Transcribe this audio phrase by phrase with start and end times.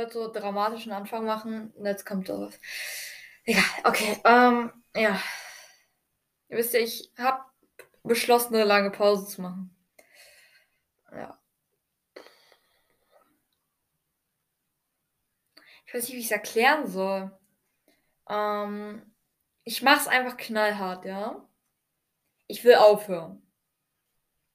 [0.00, 2.58] Wollte so dramatischen Anfang machen und jetzt kommt sowas.
[3.44, 4.18] Egal, okay.
[4.24, 5.20] Ähm, ja.
[6.48, 7.44] Ihr wisst ja, ich habe
[8.02, 9.76] beschlossen, eine lange Pause zu machen.
[11.12, 11.38] Ja.
[15.84, 17.38] Ich weiß nicht, wie ich es erklären soll.
[18.26, 19.14] Ähm,
[19.64, 21.46] ich mache es einfach knallhart, ja.
[22.46, 23.42] Ich will aufhören.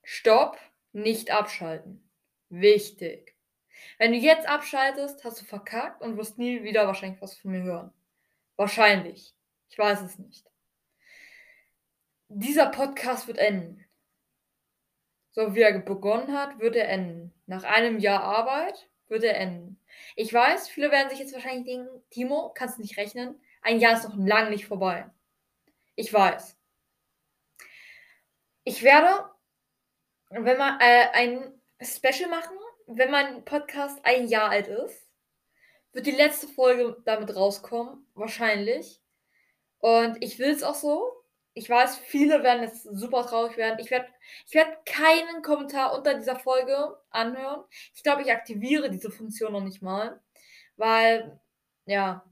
[0.02, 0.58] Stopp,
[0.92, 2.10] nicht abschalten.
[2.50, 3.35] Wichtig.
[3.98, 7.64] Wenn du jetzt abschaltest, hast du verkackt und wirst nie wieder wahrscheinlich was von mir
[7.64, 7.94] hören.
[8.56, 9.34] Wahrscheinlich.
[9.70, 10.46] Ich weiß es nicht.
[12.28, 13.86] Dieser Podcast wird enden.
[15.32, 17.34] So wie er begonnen hat, wird er enden.
[17.46, 19.80] Nach einem Jahr Arbeit wird er enden.
[20.16, 23.40] Ich weiß, viele werden sich jetzt wahrscheinlich denken, Timo, kannst du nicht rechnen?
[23.62, 25.10] Ein Jahr ist noch lang nicht vorbei.
[25.96, 26.58] Ich weiß.
[28.64, 29.30] Ich werde,
[30.30, 35.08] wenn man äh, ein Special machen, wenn mein Podcast ein Jahr alt ist,
[35.94, 39.02] wird die letzte Folge damit rauskommen, wahrscheinlich.
[39.80, 41.12] Und ich will es auch so.
[41.54, 43.80] Ich weiß, viele werden jetzt super traurig werden.
[43.80, 44.08] Ich werde
[44.46, 47.64] ich werd keinen Kommentar unter dieser Folge anhören.
[47.94, 50.22] Ich glaube, ich aktiviere diese Funktion noch nicht mal.
[50.76, 51.40] Weil,
[51.86, 52.26] ja.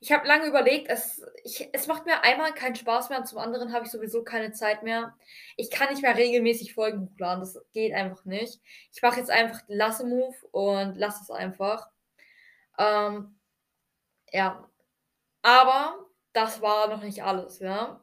[0.00, 3.38] Ich habe lange überlegt, es, ich, es macht mir einmal keinen Spaß mehr und zum
[3.38, 5.16] anderen habe ich sowieso keine Zeit mehr.
[5.56, 7.40] Ich kann nicht mehr regelmäßig Folgen hochladen.
[7.40, 8.60] Das geht einfach nicht.
[8.92, 11.88] Ich mache jetzt einfach lasse Move und lasse es einfach.
[12.78, 13.38] Ähm,
[14.32, 14.68] ja.
[15.42, 18.02] Aber das war noch nicht alles, ja.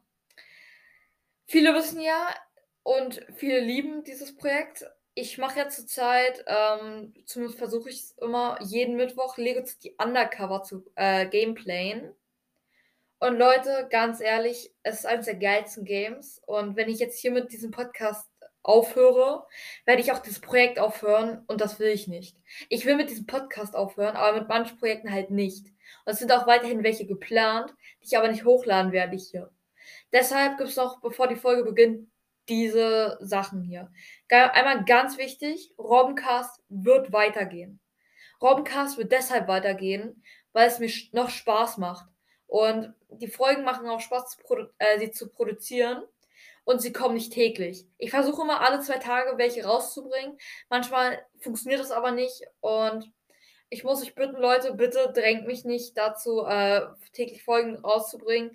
[1.48, 2.30] Viele wissen ja
[2.84, 4.86] und viele lieben dieses Projekt.
[5.14, 10.64] Ich mache ja zurzeit, ähm, zumindest versuche ich es immer, jeden Mittwoch Lego City Undercover
[10.64, 12.14] zu äh, Gameplayen.
[13.20, 16.42] Und Leute, ganz ehrlich, es ist eines der geilsten Games.
[16.46, 18.28] Und wenn ich jetzt hier mit diesem Podcast
[18.64, 19.46] aufhöre,
[19.86, 22.38] werde ich auch dieses Projekt aufhören und das will ich nicht.
[22.70, 25.66] Ich will mit diesem Podcast aufhören, aber mit manchen Projekten halt nicht.
[26.06, 29.52] Und es sind auch weiterhin welche geplant, die ich aber nicht hochladen werde hier.
[30.14, 32.11] Deshalb gibt es noch, bevor die Folge beginnt,
[32.50, 33.91] diese Sachen hier.
[34.29, 37.79] Einmal ganz wichtig, Robbencast wird weitergehen.
[38.41, 42.07] Robbencast wird deshalb weitergehen, weil es mir noch Spaß macht.
[42.47, 44.38] Und die Folgen machen auch Spaß,
[44.79, 46.03] äh, sie zu produzieren.
[46.63, 47.88] Und sie kommen nicht täglich.
[47.97, 50.38] Ich versuche immer alle zwei Tage welche rauszubringen.
[50.69, 52.44] Manchmal funktioniert das aber nicht.
[52.59, 53.12] Und
[53.69, 56.81] ich muss euch bitten, Leute, bitte drängt mich nicht dazu, äh,
[57.13, 58.52] täglich Folgen rauszubringen.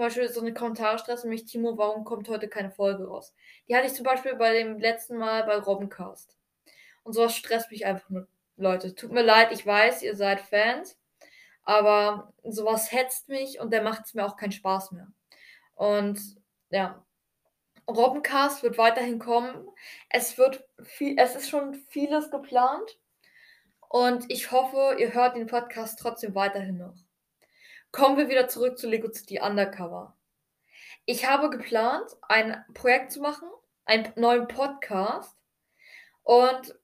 [0.00, 3.34] Zum Beispiel so eine Kommentare stressen mich, Timo, warum kommt heute keine Folge raus?
[3.68, 6.38] Die hatte ich zum Beispiel bei dem letzten Mal bei Robbencast.
[7.02, 8.26] Und sowas stresst mich einfach nur.
[8.56, 10.98] Leute, tut mir leid, ich weiß, ihr seid Fans.
[11.64, 15.08] Aber sowas hetzt mich und der macht es mir auch keinen Spaß mehr.
[15.74, 16.18] Und
[16.70, 17.04] ja,
[17.86, 19.68] Robbencast wird weiterhin kommen.
[20.08, 22.98] Es wird viel, es ist schon vieles geplant.
[23.90, 26.96] Und ich hoffe, ihr hört den Podcast trotzdem weiterhin noch.
[27.92, 30.16] Kommen wir wieder zurück zu Lego City Undercover.
[31.06, 33.48] Ich habe geplant, ein Projekt zu machen,
[33.84, 35.36] einen neuen Podcast
[36.22, 36.78] und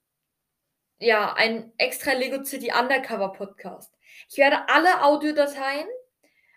[0.99, 3.93] ja, ein extra Lego City Undercover Podcast.
[4.29, 5.87] Ich werde alle Audiodateien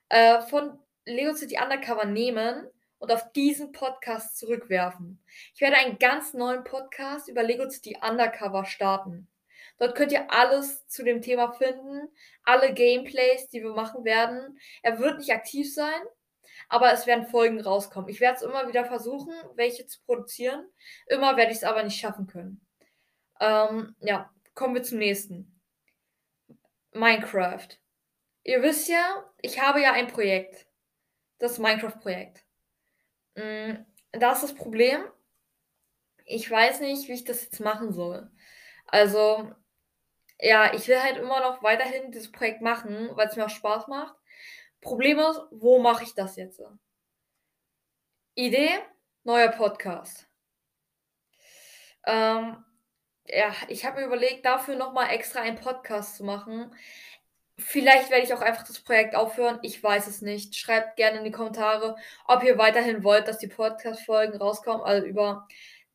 [0.09, 2.67] äh, von Lego City Undercover nehmen
[2.99, 5.23] und auf diesen Podcast zurückwerfen.
[5.55, 9.29] Ich werde einen ganz neuen Podcast über Lego City Undercover starten.
[9.81, 12.07] Dort könnt ihr alles zu dem Thema finden,
[12.45, 14.61] alle Gameplays, die wir machen werden.
[14.83, 16.03] Er wird nicht aktiv sein,
[16.69, 18.11] aber es werden Folgen rauskommen.
[18.11, 20.69] Ich werde es immer wieder versuchen, welche zu produzieren.
[21.07, 22.61] Immer werde ich es aber nicht schaffen können.
[23.41, 25.59] Ähm, ja, kommen wir zum nächsten.
[26.93, 27.69] Minecraft.
[28.45, 30.67] Ihr wisst ja, ich habe ja ein Projekt.
[31.39, 32.45] Das Minecraft-Projekt.
[33.35, 33.77] Mm,
[34.13, 35.05] da ist das Problem.
[36.27, 38.31] Ich weiß nicht, wie ich das jetzt machen soll.
[38.87, 39.55] Also,
[40.41, 43.89] ja, ich will halt immer noch weiterhin dieses Projekt machen, weil es mir auch Spaß
[43.89, 44.15] macht.
[44.81, 46.63] Problem ist, wo mache ich das jetzt?
[48.35, 48.71] Idee,
[49.25, 50.27] neuer Podcast.
[52.07, 52.65] Ähm,
[53.27, 56.75] ja, ich habe mir überlegt, dafür nochmal extra einen Podcast zu machen.
[57.59, 59.59] Vielleicht werde ich auch einfach das Projekt aufhören.
[59.63, 60.57] Ich weiß es nicht.
[60.57, 61.97] Schreibt gerne in die Kommentare,
[62.27, 65.47] ob ihr weiterhin wollt, dass die Podcast-Folgen rauskommen, also über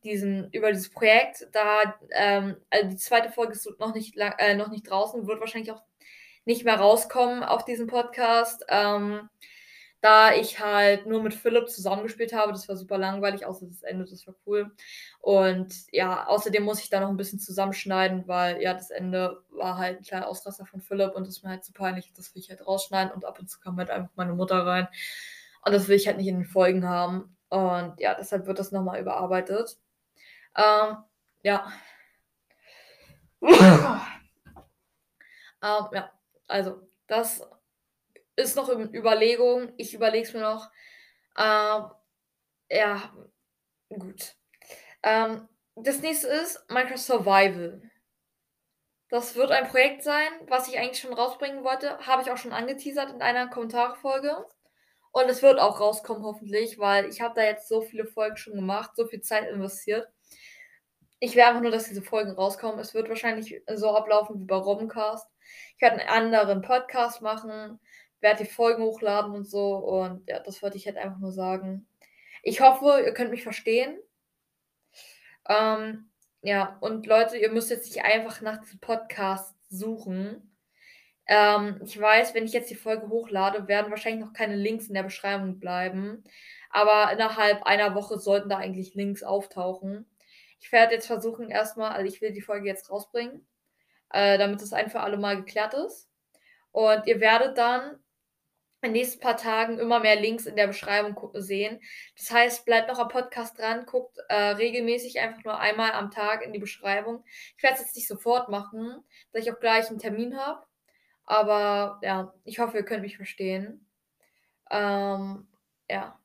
[0.04, 1.48] diesen, über dieses Projekt.
[1.52, 5.72] Da, ähm, also die zweite Folge ist noch nicht, äh, noch nicht draußen, wird wahrscheinlich
[5.72, 5.82] auch
[6.44, 8.64] nicht mehr rauskommen auf diesem Podcast.
[8.68, 9.28] Ähm,
[10.06, 12.52] da ich halt nur mit Philipp zusammengespielt habe.
[12.52, 14.70] Das war super langweilig, außer das Ende, das war cool.
[15.20, 19.78] Und ja, außerdem muss ich da noch ein bisschen zusammenschneiden, weil ja, das Ende war
[19.78, 22.42] halt ein kleiner Ausraster von Philipp und das ist mir halt zu peinlich, das will
[22.42, 24.86] ich halt rausschneiden und ab und zu kam halt einfach meine Mutter rein.
[25.64, 27.36] Und das will ich halt nicht in den Folgen haben.
[27.48, 29.76] Und ja, deshalb wird das nochmal überarbeitet.
[30.56, 31.04] Ähm,
[31.42, 31.72] ja.
[33.42, 34.00] ähm,
[35.92, 36.12] ja,
[36.46, 37.42] also, das
[38.36, 39.72] ist noch in Überlegung.
[39.76, 40.70] Ich überlege es mir noch.
[41.36, 41.90] Ähm,
[42.70, 43.14] ja,
[43.88, 44.34] gut.
[45.02, 47.82] Ähm, das nächste ist Minecraft Survival.
[49.08, 51.98] Das wird ein Projekt sein, was ich eigentlich schon rausbringen wollte.
[52.06, 54.44] Habe ich auch schon angeteasert in einer Kommentarfolge.
[55.12, 58.54] Und es wird auch rauskommen, hoffentlich, weil ich habe da jetzt so viele Folgen schon
[58.54, 60.08] gemacht, so viel Zeit investiert.
[61.18, 62.78] Ich will einfach nur, dass diese Folgen rauskommen.
[62.78, 65.26] Es wird wahrscheinlich so ablaufen wie bei Robbencast.
[65.76, 67.80] Ich werde einen anderen Podcast machen,
[68.20, 69.76] werde die Folgen hochladen und so.
[69.76, 71.86] Und ja, das wollte ich halt einfach nur sagen.
[72.42, 73.98] Ich hoffe, ihr könnt mich verstehen.
[75.48, 76.10] Ähm,
[76.42, 80.56] ja, und Leute, ihr müsst jetzt nicht einfach nach diesem Podcast suchen.
[81.26, 84.94] Ähm, ich weiß, wenn ich jetzt die Folge hochlade, werden wahrscheinlich noch keine Links in
[84.94, 86.22] der Beschreibung bleiben.
[86.70, 90.06] Aber innerhalb einer Woche sollten da eigentlich Links auftauchen.
[90.60, 93.46] Ich werde jetzt versuchen, erstmal, also ich will die Folge jetzt rausbringen,
[94.10, 96.08] äh, damit es ein für alle Mal geklärt ist.
[96.72, 97.98] Und ihr werdet dann
[98.82, 101.80] in den nächsten paar Tagen immer mehr Links in der Beschreibung sehen.
[102.16, 106.44] Das heißt, bleibt noch am Podcast dran, guckt äh, regelmäßig einfach nur einmal am Tag
[106.44, 107.24] in die Beschreibung.
[107.56, 109.02] Ich werde es jetzt nicht sofort machen,
[109.32, 110.64] da ich auch gleich einen Termin habe.
[111.24, 113.88] Aber ja, ich hoffe, ihr könnt mich verstehen.
[114.70, 115.48] Ähm,
[115.90, 116.18] ja.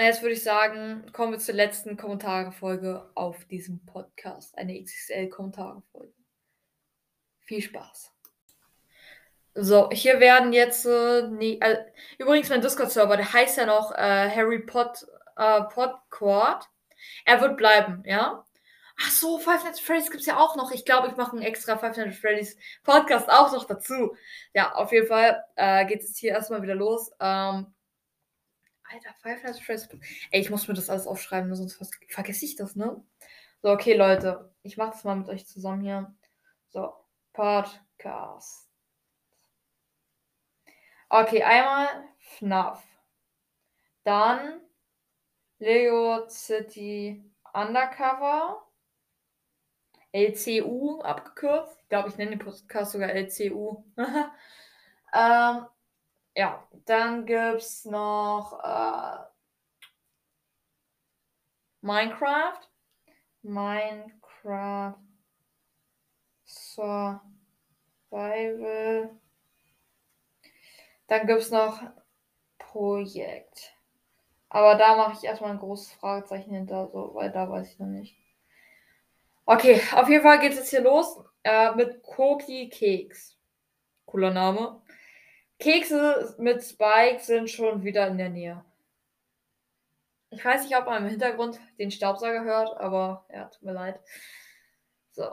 [0.00, 4.56] Und jetzt würde ich sagen, kommen wir zur letzten Kommentarfolge auf diesem Podcast.
[4.56, 6.14] Eine XXL-Kommentarfolge.
[7.40, 8.10] Viel Spaß.
[9.54, 11.84] So, hier werden jetzt, äh, nee, äh,
[12.16, 15.06] übrigens mein Discord-Server, der heißt ja noch äh, Harry Pot,
[15.36, 16.66] äh, Podquad.
[17.26, 18.46] Er wird bleiben, ja.
[19.02, 20.72] Ach so, Five Nights at Freddy's gibt's ja auch noch.
[20.72, 24.16] Ich glaube, ich mache einen extra Five Nights at Freddy's Podcast auch noch dazu.
[24.54, 27.10] Ja, auf jeden Fall äh, geht es hier erstmal wieder los.
[27.20, 27.74] Ähm,
[28.92, 29.88] Alter, Five Nights at Freddy's.
[30.30, 31.78] Ey, ich muss mir das alles aufschreiben, sonst
[32.08, 33.02] vergesse ich das, ne?
[33.62, 34.52] So, okay, Leute.
[34.62, 36.14] Ich mache das mal mit euch zusammen hier.
[36.70, 36.92] So,
[37.32, 38.68] Podcast.
[41.08, 41.88] Okay, einmal
[42.18, 42.82] FNAF.
[44.04, 44.60] Dann
[45.58, 47.22] Lego City
[47.52, 48.66] Undercover.
[50.12, 51.78] LCU abgekürzt.
[51.82, 53.84] Ich glaube, ich nenne den Podcast sogar LCU.
[55.14, 55.66] ähm,
[56.34, 59.18] ja, dann gibt es noch äh,
[61.82, 62.68] Minecraft.
[63.42, 64.98] Minecraft
[66.44, 67.20] Survival.
[71.06, 71.82] Dann gibt es noch
[72.58, 73.74] Projekt.
[74.48, 77.86] Aber da mache ich erstmal ein großes Fragezeichen hinter, so, weil da weiß ich noch
[77.86, 78.16] nicht.
[79.46, 83.36] Okay, auf jeden Fall geht es jetzt hier los äh, mit Cookie Keks.
[84.06, 84.82] Cooler Name.
[85.60, 88.64] Kekse mit Spike sind schon wieder in der Nähe.
[90.30, 94.00] Ich weiß nicht, ob man im Hintergrund den Staubsauger hört, aber ja, tut mir leid.
[95.12, 95.28] So.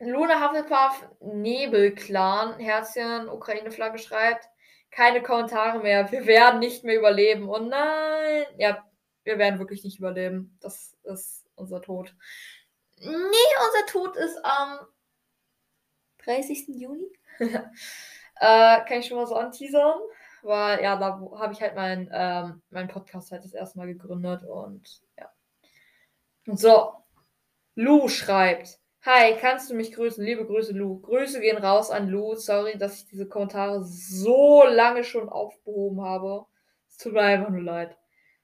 [0.00, 4.48] Luna Hufflepuff Nebelclan, Herzchen, Ukraine-Flagge schreibt
[4.90, 6.10] keine Kommentare mehr.
[6.12, 7.48] Wir werden nicht mehr überleben.
[7.48, 8.44] Oh nein.
[8.58, 8.84] Ja,
[9.24, 10.56] wir werden wirklich nicht überleben.
[10.60, 12.14] Das ist unser Tod.
[13.00, 14.80] Nee, unser Tod ist am
[16.24, 16.68] 30.
[16.68, 17.10] Juni.
[18.36, 19.98] äh, kann ich schon mal so anteasern.
[20.42, 24.44] Weil, ja, da habe ich halt meinen ähm, mein Podcast halt das erste Mal gegründet
[24.44, 25.30] und ja.
[26.46, 26.92] So.
[27.76, 28.78] Lou schreibt.
[29.04, 30.24] Hi, kannst du mich grüßen?
[30.24, 31.00] Liebe Grüße, Lu.
[31.00, 32.34] Grüße gehen raus an Lu.
[32.36, 36.46] Sorry, dass ich diese Kommentare so lange schon aufgehoben habe.
[36.88, 37.96] Es tut mir einfach nur leid.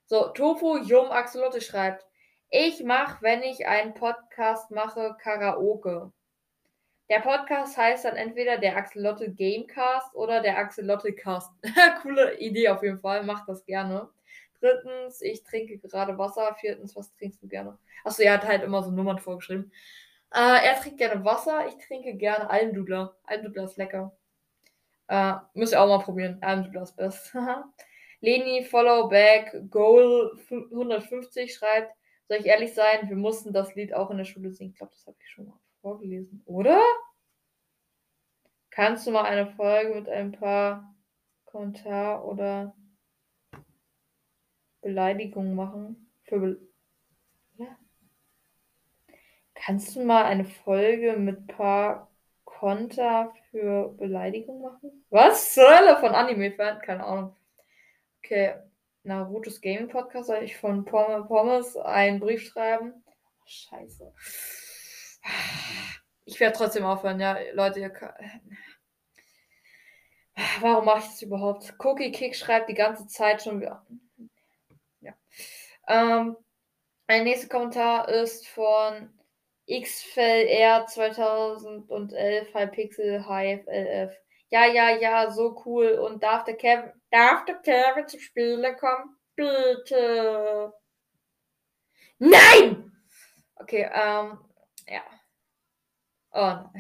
[0.07, 2.05] So, Tofu Jum Axolotte schreibt.
[2.51, 6.13] Ich mache, wenn ich einen Podcast mache, Karaoke.
[7.11, 11.51] Der Podcast heißt dann entweder der Axolotte Gamecast oder der Axolotte Cast.
[12.03, 13.25] Coole Idee auf jeden Fall.
[13.25, 14.09] Macht das gerne.
[14.61, 16.55] Drittens, ich trinke gerade Wasser.
[16.61, 17.77] Viertens, was trinkst du gerne?
[18.05, 19.73] Achso, er hat halt immer so Nummern vorgeschrieben.
[20.33, 23.17] Äh, er trinkt gerne Wasser, ich trinke gerne Almdudler.
[23.25, 24.17] Almdudler ist lecker.
[25.09, 26.39] Äh, müsst ihr auch mal probieren.
[26.43, 27.35] Almdudler ist best.
[28.21, 31.93] Leni Followback Goal 150 schreibt,
[32.29, 34.71] soll ich ehrlich sein, wir mussten das Lied auch in der Schule singen.
[34.71, 36.81] Ich glaube, das habe ich schon mal vorgelesen, oder?
[38.71, 40.95] Kannst du mal eine Folge mit ein paar
[41.45, 42.75] Kommentar oder
[44.81, 46.11] Beleidigungen machen?
[46.25, 46.71] Für Be
[49.55, 52.11] Kannst du mal eine Folge mit paar
[52.45, 55.05] Konter für Beleidigung machen?
[55.11, 56.81] Was zur Hölle von Anime-Fan?
[56.81, 57.37] Keine Ahnung.
[58.19, 58.55] Okay.
[59.03, 63.05] Naruto's Gaming Podcast soll ich von Pommes einen Brief schreiben?
[63.51, 64.13] scheiße.
[66.25, 68.15] Ich werde trotzdem aufhören, ja, Leute, ihr könnt...
[70.61, 71.75] Warum mache ich das überhaupt?
[71.79, 73.85] Cookie Kick schreibt die ganze Zeit schon wieder.
[75.01, 75.13] Ja.
[75.89, 76.37] Ähm,
[77.07, 79.13] ein nächster Kommentar ist von
[79.69, 84.17] XFLR 2011 Hypixel HFLF.
[84.51, 85.93] Ja, ja, ja, so cool.
[85.93, 89.17] Und darf der Kevin, darf der Kevin zum Spielen kommen?
[89.37, 90.73] Bitte.
[92.19, 92.93] Nein!
[93.57, 94.39] Okay, ähm,
[94.89, 95.03] ja.
[96.33, 96.71] Oh.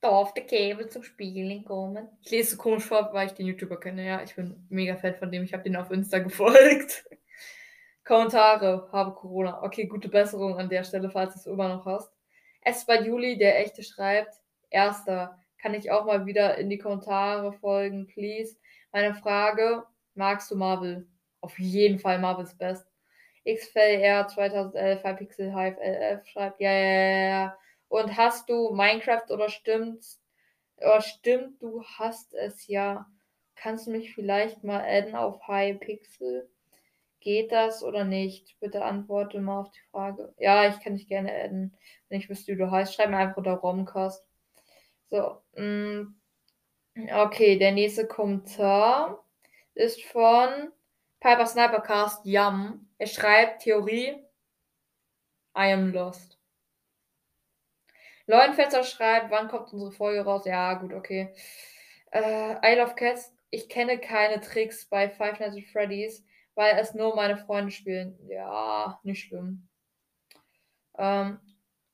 [0.00, 2.08] Darf der Kevin zum Spielen kommen?
[2.22, 4.04] Ich lese so komisch vor, weil ich den YouTuber kenne.
[4.04, 5.44] Ja, ich bin mega Fan von dem.
[5.44, 7.04] Ich habe den auf Insta gefolgt.
[8.04, 9.62] Kommentare, habe Corona.
[9.62, 12.12] Okay, gute Besserung an der Stelle, falls du es immer noch hast.
[12.62, 14.34] Es bei Juli, der echte schreibt.
[14.70, 18.56] Erster, kann ich auch mal wieder in die Kommentare folgen, please.
[18.90, 21.06] Meine Frage, magst du Marvel?
[21.40, 22.91] Auf jeden Fall Marvel's Best.
[23.44, 27.58] XFLR 2011 Hypixel Hive LF schreibt, ja, ja, ja, ja.
[27.88, 30.04] Und hast du Minecraft oder stimmt,
[30.78, 33.06] oder stimmt, du hast es ja.
[33.54, 36.48] Kannst du mich vielleicht mal adden auf Hypixel?
[37.20, 38.58] Geht das oder nicht?
[38.58, 40.34] Bitte antworte mal auf die Frage.
[40.38, 41.76] Ja, ich kann dich gerne adden.
[42.08, 44.26] Wenn ich wüsste, wie du heißt, schreib mir einfach unter Romcast.
[45.10, 45.40] So.
[45.54, 46.16] Mm,
[47.14, 49.24] okay, der nächste Kommentar
[49.74, 50.72] ist von
[51.20, 52.88] Piper Snipercast Yum.
[53.02, 54.24] Er schreibt Theorie.
[55.58, 56.38] I am lost.
[58.28, 60.44] Leuenfetzer schreibt, wann kommt unsere Folge raus?
[60.44, 61.34] Ja, gut, okay.
[62.12, 63.34] Äh, I Love Cats.
[63.50, 68.16] Ich kenne keine Tricks bei Five Nights at Freddy's weil es nur meine Freunde spielen.
[68.28, 69.68] Ja, nicht schlimm.
[70.96, 71.40] Ähm,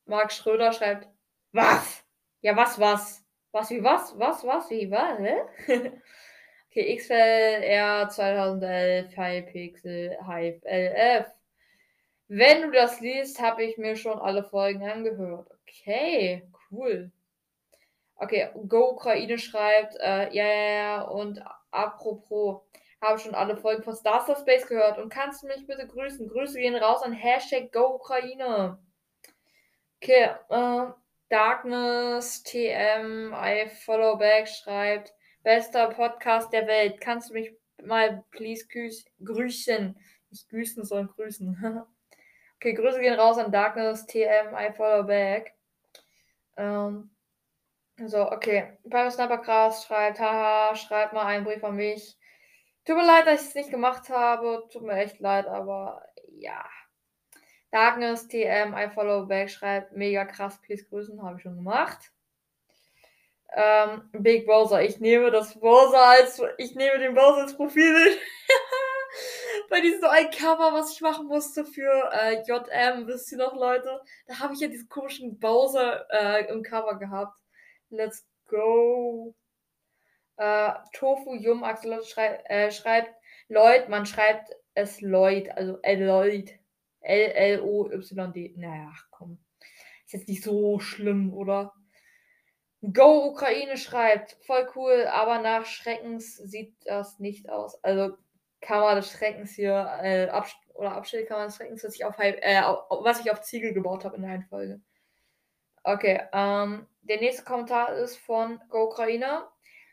[0.04, 1.08] Marc Schröder schreibt,
[1.52, 2.04] was?
[2.42, 3.24] Ja, was, was?
[3.52, 4.18] Was, wie, was?
[4.18, 5.18] Was, was, wie, was?
[6.70, 11.26] Okay, XLR 2011, Hypixel, Hype LF.
[12.28, 15.50] Wenn du das liest, habe ich mir schon alle Folgen angehört.
[15.62, 17.10] Okay, cool.
[18.16, 22.62] Okay, Go Ukraine schreibt, äh, ja, ja, ja, und apropos,
[23.00, 26.28] habe schon alle Folgen von Star Star Space gehört und kannst du mich bitte grüßen?
[26.28, 28.78] Grüße gehen raus an Hashtag Go Ukraine.
[30.02, 30.86] Okay, äh,
[31.28, 37.00] Darkness TM I Follow Back schreibt, bester Podcast der Welt.
[37.00, 37.52] Kannst du mich
[37.82, 38.66] mal please
[39.24, 39.96] grüßen?
[40.30, 41.84] Nicht grüßen, sondern grüßen.
[42.56, 45.54] okay, Grüße gehen raus an Darkness TM I Follow Back.
[46.56, 47.10] Ähm,
[48.06, 48.78] so, okay.
[48.88, 52.16] Pyro Snipercast schreibt, haha, schreibt mal einen Brief an mich.
[52.84, 54.68] Tut mir leid, dass ich es nicht gemacht habe.
[54.72, 56.64] Tut mir echt leid, aber ja.
[57.70, 62.12] Darkness TM, I follow back, schreibt mega krass, please grüßen, habe ich schon gemacht.
[63.54, 68.18] Ähm, Big Browser, ich nehme das Browser als, ich nehme den Browser als Profilbild.
[69.70, 74.00] Bei diesem ein Cover, was ich machen musste für äh, JM, wisst ihr noch, Leute?
[74.26, 77.34] Da habe ich ja diesen komischen Bowser äh, im Cover gehabt.
[77.90, 79.34] Let's go.
[80.36, 83.12] Äh, Tofu Yum Axolot schrei äh, schreibt
[83.48, 86.58] Lloyd, man schreibt es Lloyd, also Lloyd.
[87.00, 88.54] L-L-O-Y-D.
[88.56, 89.38] Naja, komm.
[90.04, 91.72] Ist jetzt nicht so schlimm, oder?
[92.80, 97.82] Go Ukraine schreibt, voll cool, aber nach Schreckens sieht das nicht aus.
[97.82, 98.16] Also
[98.60, 103.20] Kammer des Schreckens hier, äh, Abs oder Abstellkammer des Schreckens, was ich auf, äh, was
[103.20, 104.80] ich auf Ziegel gebaut habe in der Reihenfolge.
[105.82, 109.48] Okay, ähm, der nächste Kommentar ist von Go Ukraine.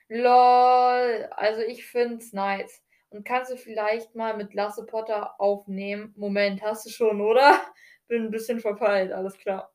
[0.07, 2.83] Lol, also ich find's nice.
[3.09, 6.13] Und kannst du vielleicht mal mit Lasse Potter aufnehmen?
[6.17, 7.61] Moment, hast du schon, oder?
[8.07, 9.71] Bin ein bisschen verpeilt, alles klar.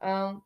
[0.00, 0.42] Ähm,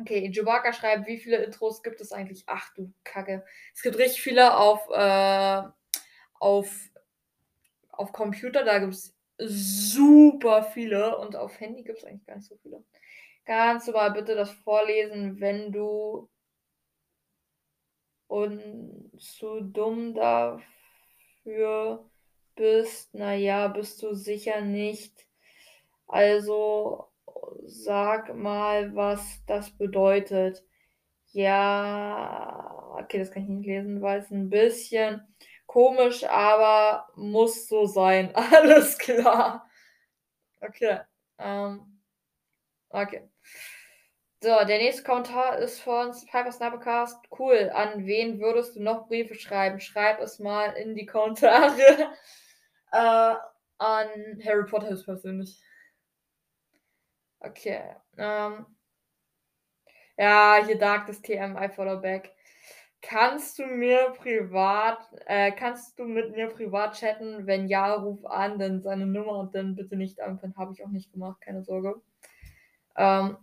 [0.00, 2.44] okay, Chewbacca schreibt, wie viele Intros gibt es eigentlich?
[2.46, 3.44] Ach du Kacke.
[3.74, 5.62] Es gibt richtig viele auf, äh,
[6.38, 6.90] auf,
[7.90, 12.48] auf Computer, da gibt es super viele und auf Handy gibt es eigentlich gar nicht
[12.48, 12.84] so viele.
[13.44, 16.28] Kannst du mal bitte das vorlesen, wenn du
[18.26, 22.10] und zu dumm dafür
[22.56, 25.26] bist, naja, bist du sicher nicht.
[26.06, 27.08] Also
[27.64, 30.64] sag mal, was das bedeutet.
[31.32, 35.22] Ja, okay, das kann ich nicht lesen, weil es ein bisschen
[35.66, 38.34] komisch, aber muss so sein.
[38.34, 39.68] Alles klar.
[40.60, 41.00] Okay.
[41.38, 42.00] Ähm,
[42.90, 43.28] okay.
[44.40, 47.18] So, der nächste Kommentar ist von Piper Snipercast.
[47.36, 47.70] Cool.
[47.74, 49.80] An wen würdest du noch Briefe schreiben?
[49.80, 52.12] Schreib es mal in die Kommentare.
[52.92, 53.34] äh,
[53.78, 54.08] an
[54.44, 55.60] Harry Potter persönlich.
[57.40, 57.82] Okay.
[58.16, 58.66] Ähm,
[60.16, 62.32] ja, hier Dark das TM, I follow back.
[63.00, 67.46] Kannst du mir privat, äh, kannst du mit mir privat chatten?
[67.46, 70.56] Wenn ja, ruf an, dann seine Nummer und dann bitte nicht anfangen.
[70.56, 72.00] Habe ich auch nicht gemacht, keine Sorge.
[72.96, 73.36] Ähm,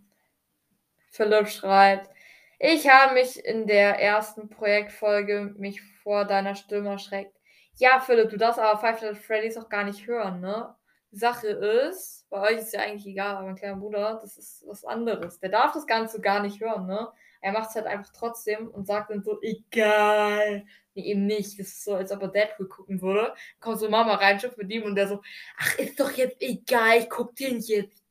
[1.10, 2.10] Philipp schreibt,
[2.58, 7.34] ich habe mich in der ersten Projektfolge mich vor deiner Stimme erschreckt.
[7.76, 10.74] Ja, Philipp, du darfst aber Five Nights at Freddy's auch gar nicht hören, ne?
[11.16, 14.84] Sache ist, bei euch ist ja eigentlich egal, aber mein kleiner Bruder, das ist was
[14.84, 15.38] anderes.
[15.40, 17.10] Der darf das Ganze gar nicht hören, ne?
[17.40, 20.64] Er macht es halt einfach trotzdem und sagt dann so, egal.
[20.94, 21.58] Nee, eben nicht.
[21.58, 23.34] Das ist so, als ob er Deadpool gucken würde.
[23.60, 25.22] Kommt so Mama rein, schifft mit ihm und der so,
[25.58, 28.02] ach, ist doch jetzt egal, ich guck den jetzt.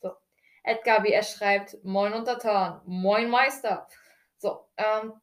[0.00, 0.12] So.
[0.62, 3.88] Edgar BS schreibt, moin Untertan, moin Meister.
[4.38, 5.14] So, ähm,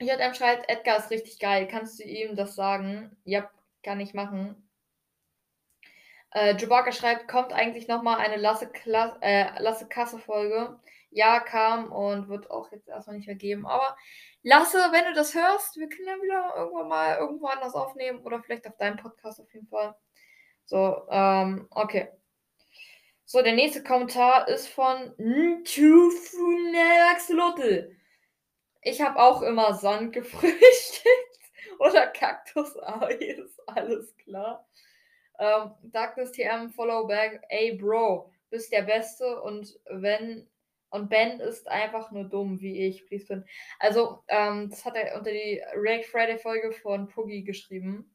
[0.00, 1.68] JM schreibt, Edgar ist richtig geil.
[1.70, 3.16] Kannst du ihm das sagen?
[3.24, 3.48] Ja,
[3.82, 4.63] kann ich machen.
[6.34, 8.68] Äh, Chewbacca schreibt, kommt eigentlich nochmal eine Lasse,
[9.20, 10.80] äh, Lasse Kasse Folge?
[11.10, 13.66] Ja, kam und wird auch jetzt erstmal nicht mehr geben.
[13.66, 13.96] Aber
[14.42, 18.42] Lasse, wenn du das hörst, wir können ja wieder irgendwann mal irgendwo anders aufnehmen oder
[18.42, 19.94] vielleicht auf deinem Podcast auf jeden Fall.
[20.64, 22.08] So, ähm, okay.
[23.26, 25.14] So, der nächste Kommentar ist von
[27.12, 27.96] Axolotl.
[28.82, 31.38] Ich habe auch immer Sand gefrühstückt
[31.78, 32.76] oder Kaktus.
[32.82, 34.66] Ah, ist alles klar.
[35.38, 37.42] Ähm, Darkness TM, Follow Back.
[37.48, 40.48] Ey, Bro, bist der Beste und wenn.
[40.90, 43.44] Und Ben ist einfach nur dumm, wie ich, please bin.
[43.80, 48.14] Also, ähm, das hat er unter die React Friday Folge von Puggy geschrieben.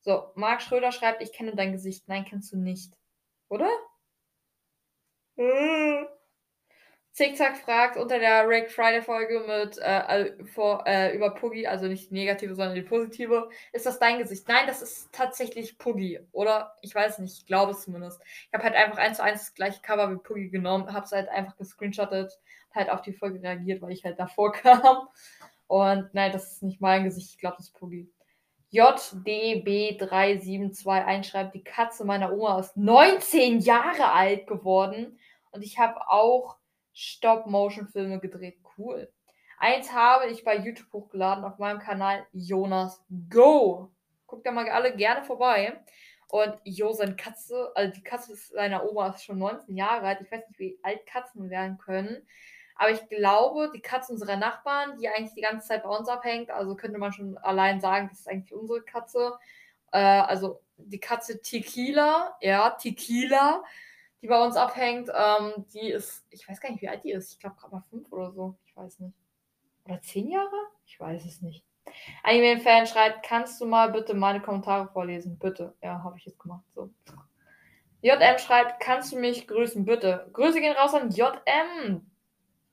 [0.00, 2.06] So, Marc Schröder schreibt, ich kenne dein Gesicht.
[2.06, 2.92] Nein, kennst du nicht.
[3.48, 3.70] Oder?
[5.38, 6.06] Hm.
[7.18, 12.10] Zickzack fragt unter der Rick Friday Folge mit äh, vor, äh, über Puggy, also nicht
[12.10, 13.48] die negative, sondern die positive.
[13.72, 14.46] Ist das dein Gesicht?
[14.46, 16.20] Nein, das ist tatsächlich Puggy.
[16.30, 18.20] Oder ich weiß nicht, ich glaube es zumindest.
[18.22, 21.10] Ich habe halt einfach eins zu eins das gleiche Cover wie Puggy genommen, habe es
[21.10, 22.38] halt einfach gescreenshottet,
[22.72, 25.08] halt auf die Folge reagiert, weil ich halt davor kam.
[25.66, 28.08] Und nein, das ist nicht mein Gesicht, ich glaube, das ist Puggy.
[28.72, 35.18] JDB3721 schreibt, die Katze meiner Oma ist 19 Jahre alt geworden
[35.50, 36.57] und ich habe auch
[36.98, 38.58] Stop-Motion-Filme gedreht.
[38.76, 39.08] Cool.
[39.56, 43.92] Eins habe ich bei YouTube hochgeladen auf meinem Kanal Jonas Go.
[44.26, 45.80] Guckt da mal alle gerne vorbei.
[46.28, 50.20] Und Jo, seine Katze, also die Katze seiner Oma ist schon 19 Jahre alt.
[50.22, 52.26] Ich weiß nicht, wie alt Katzen werden können.
[52.74, 56.50] Aber ich glaube, die Katze unserer Nachbarn, die eigentlich die ganze Zeit bei uns abhängt,
[56.50, 59.38] also könnte man schon allein sagen, das ist eigentlich unsere Katze.
[59.92, 63.62] Äh, also die Katze Tequila, ja, Tequila,
[64.22, 67.32] die bei uns abhängt, ähm, die ist, ich weiß gar nicht, wie alt die ist.
[67.32, 68.56] Ich glaube gerade mal fünf oder so.
[68.66, 69.14] Ich weiß nicht.
[69.84, 70.56] Oder zehn Jahre?
[70.86, 71.64] Ich weiß es nicht.
[72.22, 75.38] Anime-Fan schreibt, kannst du mal bitte meine Kommentare vorlesen?
[75.38, 75.74] Bitte.
[75.82, 76.64] Ja, habe ich jetzt gemacht.
[76.74, 76.90] So.
[78.02, 79.84] JM schreibt, kannst du mich grüßen?
[79.84, 80.28] Bitte.
[80.32, 82.06] Grüße gehen raus an JM.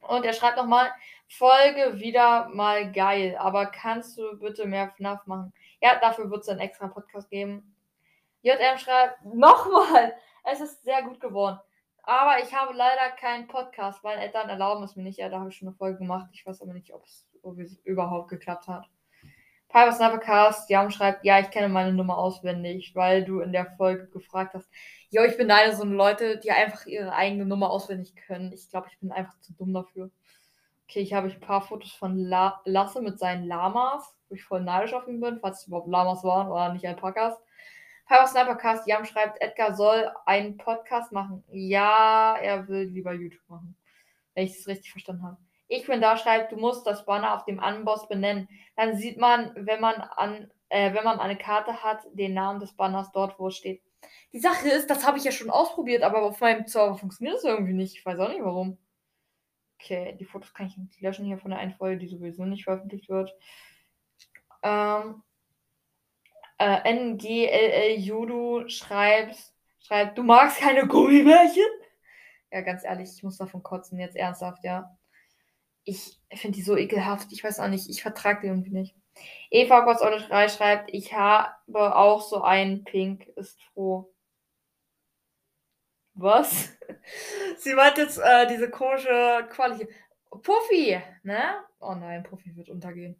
[0.01, 0.91] Und er schreibt nochmal,
[1.27, 5.51] Folge wieder mal geil, aber kannst du bitte mehr FNAF machen?
[5.81, 7.75] Ja, dafür wird es einen extra Podcast geben.
[8.43, 10.13] JM schreibt, nochmal,
[10.45, 11.60] es ist sehr gut geworden.
[12.03, 14.03] Aber ich habe leider keinen Podcast.
[14.03, 15.17] Meine Eltern erlauben es mir nicht.
[15.17, 16.29] Ja, da habe ich schon eine Folge gemacht.
[16.34, 17.27] Ich weiß aber nicht, ob es,
[17.84, 18.89] überhaupt geklappt hat.
[19.69, 24.08] Piper Snappercast, Jam schreibt, ja, ich kenne meine Nummer auswendig, weil du in der Folge
[24.08, 24.69] gefragt hast.
[25.10, 28.53] Jo, ich bin leider so Leute, die einfach ihre eigene Nummer auswendig können.
[28.53, 30.12] Ich glaube, ich bin einfach zu dumm dafür.
[30.88, 34.62] Okay, ich habe ein paar Fotos von La Lasse mit seinen Lamas, wo ich voll
[34.62, 37.36] neidisch auf ihn bin, falls es überhaupt Lamas waren oder nicht Alpakas.
[38.08, 41.44] Power Snipercast, Jam schreibt, Edgar soll einen Podcast machen.
[41.50, 43.76] Ja, er will lieber YouTube machen.
[44.34, 45.38] Wenn ich es richtig verstanden habe.
[45.68, 48.48] Ich bin da, schreibt, du musst das Banner auf dem Anboss benennen.
[48.76, 52.74] Dann sieht man, wenn man an, äh, wenn man eine Karte hat, den Namen des
[52.74, 53.82] Banners dort, wo es steht.
[54.34, 57.44] Die Sache ist, das habe ich ja schon ausprobiert, aber auf meinem Server funktioniert es
[57.44, 57.98] irgendwie nicht.
[57.98, 58.78] Ich weiß auch nicht warum.
[59.80, 62.65] Okay, die Fotos kann ich nicht löschen hier von der einen Folge, die sowieso nicht
[62.65, 63.34] veröffentlicht wird.
[64.62, 65.24] Ähm,
[66.58, 69.38] äh, NGLL Judo schreibt,
[69.80, 71.65] schreibt, du magst keine Gummibärchen?
[72.52, 74.98] Ja, ganz ehrlich, ich muss davon kotzen, jetzt ernsthaft, ja.
[75.84, 78.96] Ich finde die so ekelhaft, ich weiß auch nicht, ich vertrage die irgendwie nicht.
[79.50, 84.12] Eva Gotts 3 schreibt, ich habe auch so einen Pink, ist froh.
[86.13, 86.78] Was?
[87.58, 89.88] Sie meint jetzt äh, diese komische Quali.
[90.41, 91.63] Puffy, ne?
[91.80, 93.15] Oh nein, Puffy wird untergehen.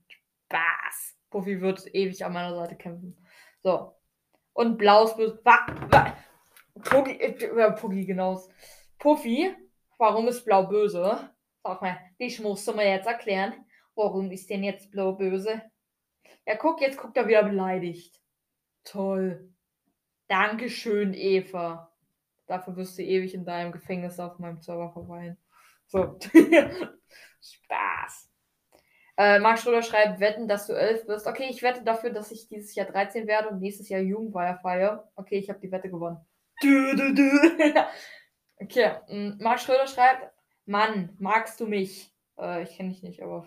[0.48, 1.16] Spaß.
[1.30, 3.18] Puffy wird ewig an meiner Seite kämpfen.
[3.66, 3.96] So.
[4.54, 5.42] Und blaues Böse.
[6.84, 8.40] Puggy, äh, Puggy, genau.
[9.00, 9.56] Puffy,
[9.98, 11.32] warum ist blau böse?
[11.64, 13.66] Sag mal, dich musst du mir jetzt erklären.
[13.96, 15.64] Warum ist denn jetzt blau böse?
[16.46, 18.22] Ja, guck, jetzt guckt er wieder beleidigt.
[18.84, 19.52] Toll.
[20.28, 21.92] Dankeschön, Eva.
[22.46, 25.40] Dafür wirst du ewig in deinem Gefängnis auf meinem Server verweilen.
[25.88, 26.20] So.
[27.42, 28.30] Spaß.
[29.18, 31.26] Äh, Marc Schröder schreibt, wetten, dass du elf bist.
[31.26, 35.10] Okay, ich wette dafür, dass ich dieses Jahr 13 werde und nächstes Jahr Jugendweiher feiere.
[35.16, 36.18] Okay, ich habe die Wette gewonnen.
[36.62, 37.30] Du, du, du.
[38.62, 40.34] okay, mm, Marc Schröder schreibt,
[40.66, 42.14] Mann, magst du mich?
[42.38, 43.46] Äh, ich kenne dich nicht, aber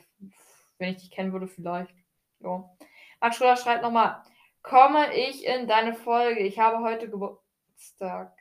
[0.79, 1.95] wenn ich dich kennen würde, vielleicht.
[2.41, 2.77] Jo.
[3.21, 4.23] Marc Schröder schreibt nochmal,
[4.63, 6.41] komme ich in deine Folge?
[6.41, 8.33] Ich habe heute Geburtstag.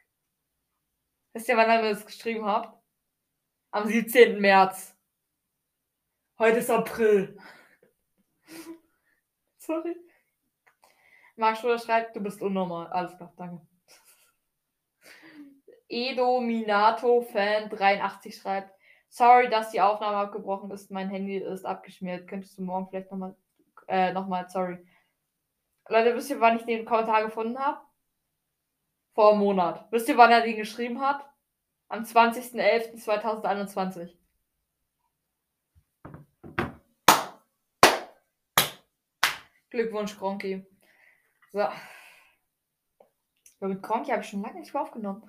[1.34, 2.78] Wisst ihr, wann ihr das geschrieben habt?
[3.72, 4.40] Am 17.
[4.40, 4.97] März.
[6.40, 7.36] Heute ist April.
[9.58, 9.96] Sorry.
[11.36, 12.86] Marc Schröder schreibt, du bist unnormal.
[12.88, 13.66] Alles klar, danke.
[15.90, 18.72] Edominato Fan 83 schreibt,
[19.10, 20.92] sorry, dass die Aufnahme abgebrochen ist.
[20.92, 22.28] Mein Handy ist abgeschmiert.
[22.28, 23.36] Könntest du morgen vielleicht nochmal,
[23.88, 24.78] äh, nochmal, sorry.
[25.90, 27.82] Leute, wisst ihr, wann ich den Kommentar gefunden habe?
[29.16, 29.92] Vor einem Monat.
[29.92, 31.28] Wisst ihr, wann er den geschrieben hat?
[31.88, 34.16] Am 20.11.2021.
[39.78, 40.66] Glückwunsch, Gronki.
[41.52, 41.64] So.
[43.60, 45.22] Mit Gronki habe ich schon lange nicht mehr aufgenommen.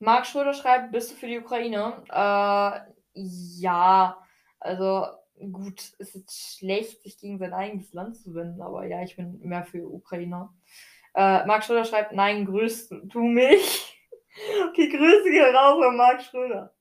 [0.00, 2.02] Marc Schröder schreibt, bist du für die Ukraine?
[2.08, 2.80] Äh,
[3.14, 4.20] ja.
[4.58, 5.06] Also,
[5.52, 9.38] gut, es ist schlecht, sich gegen sein eigenes Land zu wenden, aber ja, ich bin
[9.40, 10.52] mehr für Ukrainer.
[11.14, 13.96] Äh, Marc Schröder schreibt, nein, grüßt du mich?
[14.68, 16.74] okay, Grüße gehen raus an Marc Schröder.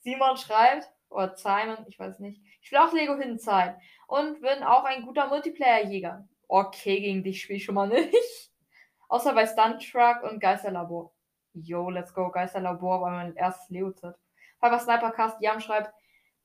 [0.00, 3.76] Simon schreibt, oder Simon, ich weiß nicht, ich will auch Lego Hinzeit
[4.08, 6.28] und bin auch ein guter Multiplayer-Jäger.
[6.48, 8.12] Okay, gegen dich spiele ich schon mal nicht.
[9.08, 11.12] Außer bei Stunt Truck und Geisterlabor.
[11.52, 12.30] Yo, let's go.
[12.30, 14.14] Geisterlabor war mein erstes Lego-Set.
[14.60, 15.92] Papa Snipercast Jam schreibt,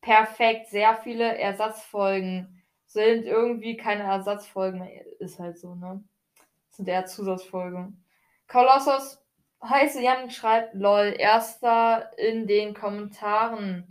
[0.02, 2.60] perfekt, sehr viele Ersatzfolgen
[2.90, 4.88] sind irgendwie keine Ersatzfolgen.
[5.20, 6.04] Ist halt so, ne?
[6.72, 8.04] Sind eher Zusatzfolgen.
[8.48, 9.24] Kolossos,
[9.64, 13.88] heiße Jan schreibt, lol, erster in den Kommentaren.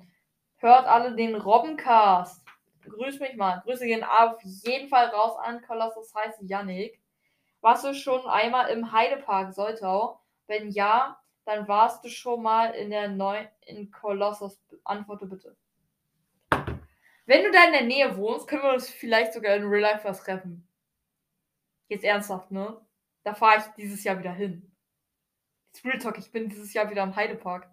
[0.57, 2.45] Hört alle den Robbencast.
[2.89, 3.61] Grüß mich mal.
[3.65, 7.01] Grüße gehen auf jeden Fall raus an Kolossus heißt Yannick.
[7.61, 10.21] Warst du schon einmal im Heidepark Soltau?
[10.47, 14.61] Wenn ja, dann warst du schon mal in der neuen in Kolossus.
[14.85, 15.57] Antworte bitte.
[17.27, 20.09] Wenn du da in der Nähe wohnst, können wir uns vielleicht sogar in Real Life
[20.09, 20.67] was treffen.
[21.89, 22.81] Jetzt ernsthaft, ne?
[23.23, 24.71] Da fahre ich dieses Jahr wieder hin.
[25.67, 27.69] Jetzt Real Talk, ich bin dieses Jahr wieder im Heidepark.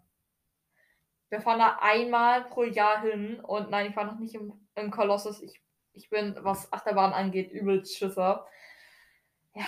[1.30, 5.42] Wir fahren da einmal pro Jahr hin und nein, ich war noch nicht im, Kolossus.
[5.42, 5.62] Ich,
[5.94, 8.48] ich bin, was Achterbahn angeht, übelst Schisser.
[9.54, 9.66] Ja.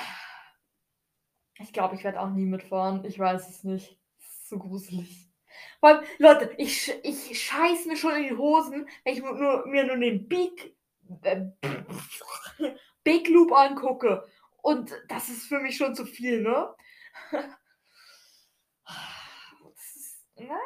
[1.59, 3.03] Ich glaube, ich werde auch nie mitfahren.
[3.05, 3.97] Ich weiß es nicht.
[4.19, 5.27] Ist so gruselig.
[5.81, 9.97] Weil, Leute, ich, ich scheiß mir schon in die Hosen, wenn ich nur, mir nur
[9.97, 10.75] den Big,
[11.23, 11.45] äh,
[13.03, 14.27] Big Loop angucke.
[14.61, 16.75] Und das ist für mich schon zu viel, ne?
[19.63, 20.59] Das ist, na,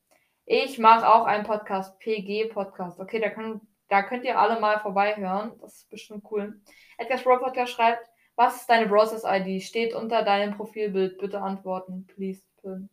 [0.49, 3.01] Ich mache auch einen Podcast, PG-Podcast.
[3.01, 5.59] Okay, da, kann, da könnt ihr alle mal vorbeihören.
[5.61, 6.61] Das ist bestimmt cool.
[6.99, 9.61] Edgar Bro Podcast schreibt, was ist deine Browsers-ID?
[9.61, 11.19] Steht unter deinem Profilbild.
[11.19, 12.07] Bitte antworten.
[12.07, 12.89] Please, Pin.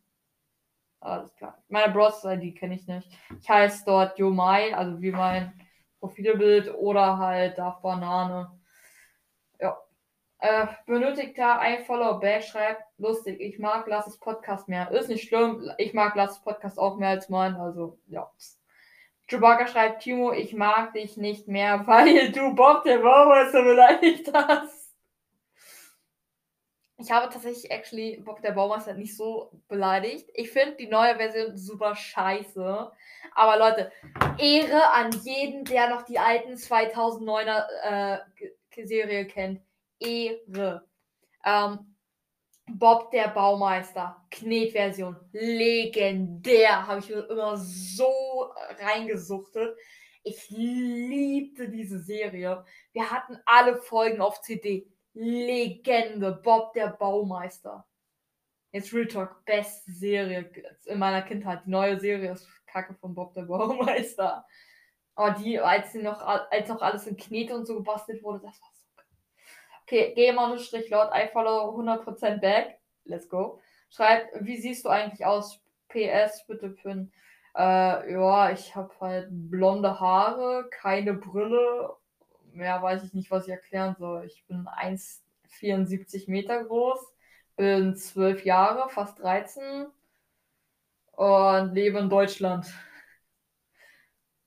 [0.99, 1.61] Alles klar.
[1.67, 3.07] Meine Browsers-ID kenne ich nicht.
[3.39, 5.53] Ich heiße dort Yomai, also wie mein
[5.99, 8.49] Profilbild oder halt Darf Banane.
[9.59, 9.77] Ja.
[10.43, 14.91] Äh, benötigter ein Follow back schreibt, lustig, ich mag Lasses Podcast mehr.
[14.91, 18.29] Ist nicht schlimm, ich mag Lasses Podcast auch mehr als meinen, also ja.
[19.29, 24.93] Chewbacca schreibt, Timo, ich mag dich nicht mehr, weil du Bob der Baumeister beleidigt hast.
[26.97, 30.29] Ich habe tatsächlich actually Bob der Baumeister nicht so beleidigt.
[30.33, 32.91] Ich finde die neue Version super scheiße.
[33.33, 33.93] Aber Leute,
[34.37, 38.19] Ehre an jeden, der noch die alten 2009er
[38.75, 39.61] äh, Serie kennt.
[40.03, 40.87] Ehre.
[41.45, 41.93] Ähm,
[42.69, 49.77] Bob der Baumeister, Knetversion, legendär, habe ich immer so reingesuchtet.
[50.23, 52.63] Ich liebte diese Serie.
[52.93, 54.87] Wir hatten alle Folgen auf CD.
[55.13, 57.85] Legende, Bob der Baumeister.
[58.71, 60.49] Jetzt Real Talk, beste Serie
[60.85, 61.63] in meiner Kindheit.
[61.65, 64.45] Die neue Serie ist Kacke von Bob der Baumeister.
[65.15, 68.59] Aber die, als sie noch, als noch alles in Knete und so gebastelt wurde, das
[68.61, 68.72] war
[69.83, 72.79] Okay, Gamer-Lord, I follow 100% back.
[73.05, 73.59] Let's go.
[73.89, 75.59] Schreibt, wie siehst du eigentlich aus?
[75.89, 77.11] PS, bitte Pin.
[77.55, 81.95] Äh, ja, ich habe halt blonde Haare, keine Brille.
[82.53, 84.25] Mehr weiß ich nicht, was ich erklären soll.
[84.25, 86.99] Ich bin 1,74 Meter groß,
[87.57, 89.87] bin 12 Jahre, fast 13
[91.11, 92.65] und lebe in Deutschland.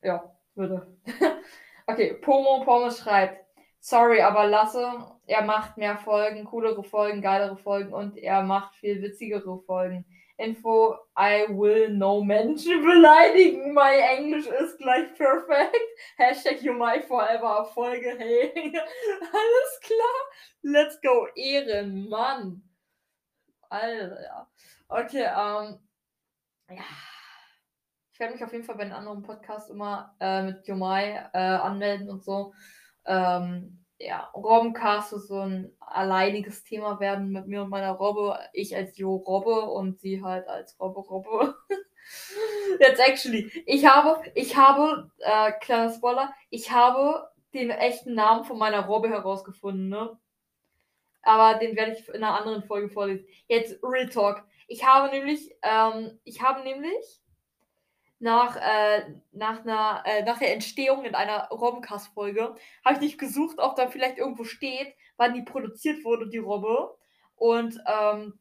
[0.02, 0.86] ja, bitte.
[1.86, 3.45] okay, Pomo Pommes schreibt,
[3.86, 4.84] sorry, aber Lasse,
[5.26, 10.04] er macht mehr Folgen, coolere Folgen, geilere Folgen und er macht viel witzigere Folgen.
[10.38, 13.72] Info, I will no Menschen beleidigen.
[13.72, 15.76] My Englisch ist gleich perfekt.
[16.18, 18.16] Hashtag you my forever Erfolge.
[18.18, 18.52] Hey,
[19.20, 20.20] alles klar.
[20.62, 21.26] Let's go.
[21.36, 22.62] Ehrenmann.
[23.70, 24.48] Alter.
[24.88, 25.78] Okay, ähm.
[26.68, 26.84] Ja.
[28.12, 31.38] Ich werde mich auf jeden Fall bei den anderen Podcasts immer äh, mit Yomai äh,
[31.38, 32.52] anmelden und so.
[33.06, 38.38] Ähm, ja, Robbencast ist so ein alleiniges Thema werden mit mir und meiner Robbe.
[38.52, 41.54] Ich als Jo Robbe und sie halt als Robbe Robbe.
[42.80, 48.58] Jetzt actually, ich habe, ich habe, äh, kleiner Spoiler, ich habe den echten Namen von
[48.58, 50.18] meiner Robbe herausgefunden, ne?
[51.22, 53.26] Aber den werde ich in einer anderen Folge vorlesen.
[53.48, 54.44] Jetzt Real Talk.
[54.68, 57.20] Ich habe nämlich, ähm, ich habe nämlich
[58.18, 59.02] nach, äh,
[59.32, 63.88] nach, einer, äh, nach der Entstehung in einer Robbencast-Folge, habe ich nicht gesucht, ob da
[63.88, 66.96] vielleicht irgendwo steht, wann die produziert wurde, die Robbe.
[67.36, 68.38] Und ähm,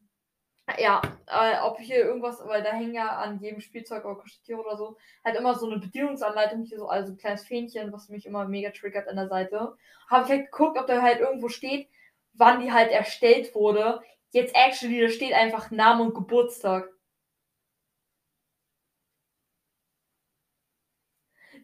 [0.78, 4.76] ja, äh, ob hier irgendwas, weil da hängen ja an jedem Spielzeug oder Kuscheltier oder
[4.76, 8.48] so, halt immer so eine Bedienungsanleitung, hier so, also ein kleines Fähnchen, was mich immer
[8.48, 9.76] mega triggert an der Seite.
[10.08, 11.88] Habe ich halt geguckt, ob da halt irgendwo steht,
[12.34, 14.00] wann die halt erstellt wurde.
[14.30, 16.88] Jetzt actually, da steht einfach Name und Geburtstag.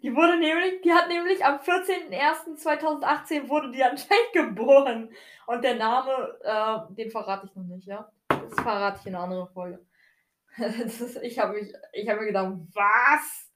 [0.02, 5.14] Die wurde nämlich, die hat nämlich am 14.01.2018 wurde die anscheinend geboren.
[5.46, 8.10] Und der Name, äh, den verrate ich noch nicht, ja.
[8.28, 9.86] Das verrate ich in einer anderen Folge.
[10.56, 13.50] Ist, ich habe mich, mir gedacht, was?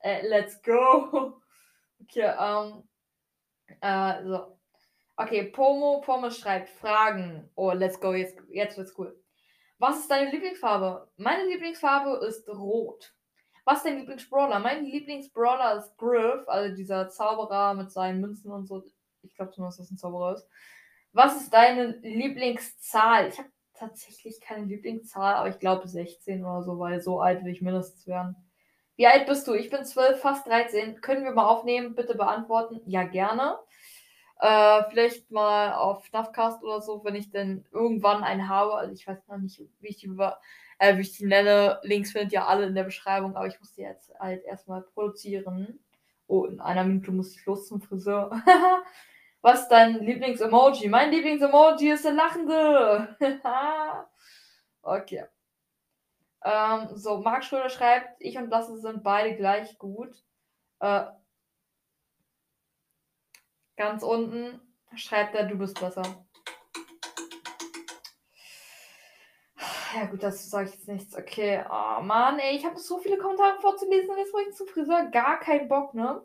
[0.00, 1.38] Äh, let's go.
[2.04, 2.82] Okay, ähm,
[3.80, 4.58] äh, so.
[5.14, 7.48] Okay, Pomo Pomo schreibt Fragen.
[7.54, 9.16] Oh, let's go, jetzt, jetzt wird's cool.
[9.78, 11.08] Was ist deine Lieblingsfarbe?
[11.16, 13.14] Meine Lieblingsfarbe ist rot.
[13.64, 14.58] Was ist dein Lieblingsbrawler?
[14.58, 18.84] Mein Lieblingsbrawler ist Griff, also dieser Zauberer mit seinen Münzen und so.
[19.22, 20.48] Ich glaube zumindest, dass das ein Zauberer ist.
[21.12, 23.28] Was ist deine Lieblingszahl?
[23.28, 27.52] Ich habe tatsächlich keine Lieblingszahl, aber ich glaube 16 oder so, weil so alt will
[27.52, 28.34] ich mindestens werden.
[28.96, 29.54] Wie alt bist du?
[29.54, 31.00] Ich bin 12, fast 13.
[31.00, 31.94] Können wir mal aufnehmen?
[31.94, 32.80] Bitte beantworten.
[32.86, 33.58] Ja, gerne.
[34.40, 38.74] Äh, vielleicht mal auf Snuffcast oder so, wenn ich denn irgendwann einen habe.
[38.74, 40.40] Also ich weiß noch nicht, wie ich die über
[40.82, 41.78] äh, wie ich die nenne.
[41.84, 45.78] Links findet ihr alle in der Beschreibung, aber ich muss die jetzt halt erstmal produzieren.
[46.26, 48.30] Oh, in einer Minute muss ich los zum Friseur.
[49.42, 50.88] Was ist dein Lieblings-Emoji?
[50.88, 53.16] Mein Lieblings-Emoji ist der Lachende.
[54.82, 55.26] okay.
[56.44, 60.24] Ähm, so, Marc Schröder schreibt, ich und Lasse sind beide gleich gut.
[60.80, 61.04] Äh,
[63.76, 64.60] ganz unten
[64.96, 66.02] schreibt er, du bist besser.
[69.94, 71.16] Ja, gut, dazu sage ich jetzt nichts.
[71.16, 71.64] Okay.
[71.68, 75.06] Oh Mann, ey, ich habe so viele Kommentare vorzulesen und jetzt wollte ich zum Friseur
[75.10, 76.22] gar keinen Bock, ne?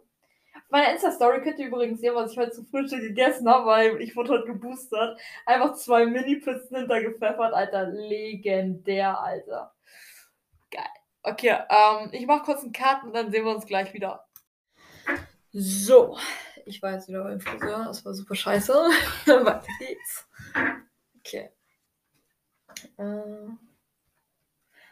[0.56, 4.02] Auf meiner Insta-Story könnt ihr übrigens sehen, was ich heute zum Frühstück gegessen habe, weil
[4.02, 5.20] ich wurde heute geboostert.
[5.46, 7.88] Einfach zwei Mini-Pizzen hintergepfeffert, Alter.
[7.88, 9.74] Legendär, Alter.
[10.72, 10.84] Geil.
[11.24, 14.26] Okay, ähm, ich mache kurz einen Cut und dann sehen wir uns gleich wieder.
[15.52, 16.18] So,
[16.66, 17.86] ich war jetzt wieder beim Friseur.
[17.86, 18.74] Das war super scheiße.
[19.26, 20.28] Weiter geht's.
[21.20, 21.52] Okay.
[22.98, 23.50] Äh,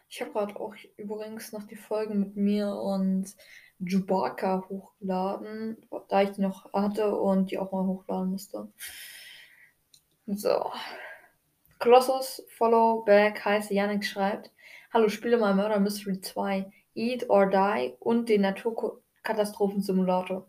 [0.09, 3.35] ich habe gerade auch übrigens noch die Folge mit mir und
[3.83, 8.71] Chewbacca hochgeladen, da ich die noch hatte und die auch mal hochladen musste.
[10.27, 10.71] So.
[11.79, 14.51] Colossus Follow Back heißt Yannick schreibt:
[14.93, 20.47] Hallo, spiele mal Murder Mystery 2, Eat or Die und den Naturkatastrophen-Simulator.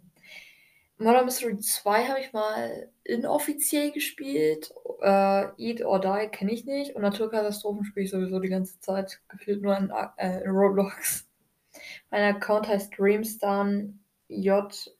[0.98, 4.72] Murder Mystery 2 habe ich mal inoffiziell gespielt.
[5.02, 6.96] Äh, Eat or Die kenne ich nicht.
[6.96, 9.20] Und Naturkatastrophen spiele ich sowieso die ganze Zeit.
[9.28, 11.28] Gefühlt nur in, äh, in Roblox.
[12.10, 14.96] Mein Account heißt Dreamstan J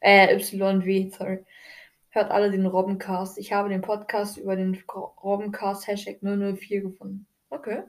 [0.00, 1.44] äh, YW, sorry.
[2.10, 3.38] Hört alle den Robbencast.
[3.38, 7.26] Ich habe den Podcast über den Robbencast Hashtag 004 gefunden.
[7.50, 7.82] Okay.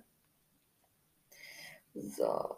[1.94, 2.58] So.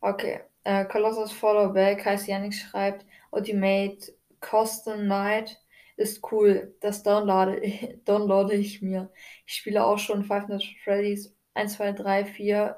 [0.00, 0.47] Okay.
[0.64, 5.58] Äh, Colossus Followback heißt Yannick schreibt, Ultimate Custom Night
[5.96, 6.74] ist cool.
[6.80, 7.60] Das downloade,
[8.04, 9.10] downloade ich mir.
[9.46, 12.76] Ich spiele auch schon Five Nights at Freddy's 1, 2, 3, 4.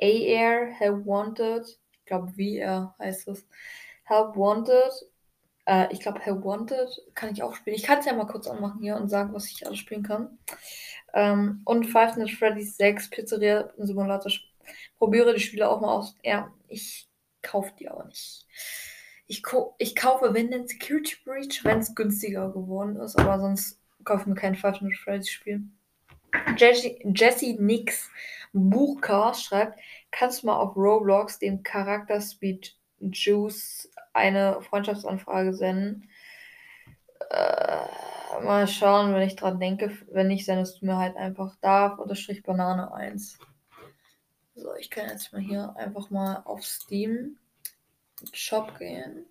[0.00, 1.78] A-Air, Help Wanted.
[1.92, 3.46] Ich glaube, VR heißt es.
[4.04, 4.92] Help Wanted.
[5.66, 7.76] Äh, ich glaube, Help Wanted kann ich auch spielen.
[7.76, 10.38] Ich kann es ja mal kurz anmachen hier und sagen, was ich alles spielen kann.
[11.14, 14.32] Ähm, und Five Nights at Freddy's 6 Pizzeria Simulator.
[14.98, 16.16] Probiere die Spiele auch mal aus.
[16.22, 17.08] Ja, ich
[17.42, 18.46] kaufe die aber nicht.
[19.26, 19.42] Ich,
[19.78, 24.26] ich kaufe, wenn dann Security Breach, wenn es günstiger geworden ist, aber sonst kaufe ich
[24.26, 25.62] mir kein Five Nights Freddy's Spiel.
[26.56, 28.10] Jesse, Jesse Nix
[28.52, 29.78] Buchcast schreibt,
[30.10, 36.08] kannst du mal auf Roblox dem Charakter Speed Juice eine Freundschaftsanfrage senden?
[37.30, 39.90] Äh, mal schauen, wenn ich dran denke.
[40.10, 43.38] Wenn nicht, sendest du mir halt einfach darf unterstrich Banane 1.
[44.54, 47.38] So, ich kann jetzt mal hier einfach mal auf Steam
[48.32, 49.26] Shop gehen.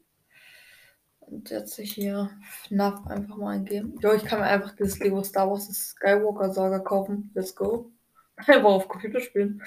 [1.19, 3.97] Und jetzt hier FNAF einfach mal eingeben.
[4.01, 7.31] Jo, ich kann mir einfach dieses Lego Star Wars Skywalker Saga kaufen.
[7.33, 7.91] Let's go.
[8.35, 9.61] Einfach auf Computer spielen.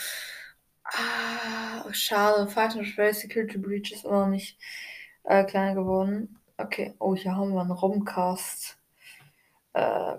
[0.82, 2.48] Ah, schade.
[2.48, 4.58] Fight and Race Security Breach ist immer noch nicht
[5.22, 6.38] äh, kleiner geworden.
[6.56, 6.94] Okay.
[6.98, 8.76] Oh, hier haben wir einen Romcast
[9.74, 10.16] äh,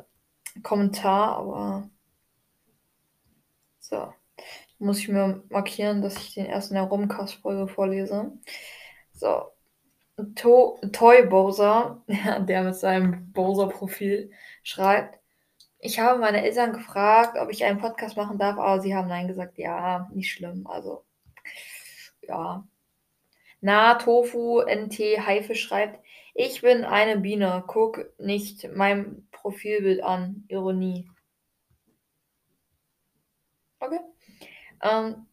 [0.63, 1.89] Kommentar, aber
[3.79, 4.13] so.
[4.79, 8.31] Muss ich mir markieren, dass ich den ersten der Romcast-Folge vorlese.
[9.13, 9.51] So.
[10.35, 14.31] To Toy Bowser, der mit seinem Bowser-Profil
[14.63, 15.19] schreibt.
[15.79, 19.27] Ich habe meine Eltern gefragt, ob ich einen Podcast machen darf, aber sie haben nein
[19.27, 19.57] gesagt.
[19.57, 20.67] Ja, nicht schlimm.
[20.67, 21.03] Also,
[22.21, 22.65] ja.
[23.61, 25.99] Na, Tofu NT Haifisch schreibt,
[26.33, 27.63] ich bin eine Biene.
[27.67, 30.43] Guck nicht mein Profilbild an.
[30.49, 31.09] Ironie.
[33.79, 33.99] Okay.
[34.85, 35.25] Ähm,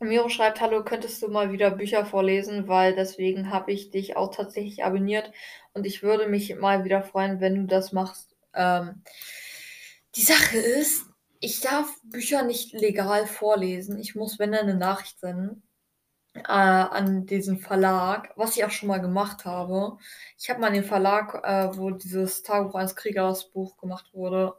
[0.00, 4.32] Miro schreibt, hallo, könntest du mal wieder Bücher vorlesen, weil deswegen habe ich dich auch
[4.32, 5.32] tatsächlich abonniert
[5.72, 8.36] und ich würde mich mal wieder freuen, wenn du das machst.
[8.54, 9.02] Ähm,
[10.14, 11.06] die Sache ist,
[11.40, 13.98] ich darf Bücher nicht legal vorlesen.
[13.98, 15.62] Ich muss, wenn dann eine Nachricht senden
[16.34, 19.98] äh, an diesen Verlag, was ich auch schon mal gemacht habe.
[20.38, 24.54] Ich habe mal den Verlag, äh, wo dieses Tagebuch eines Kriegers Buch gemacht wurde,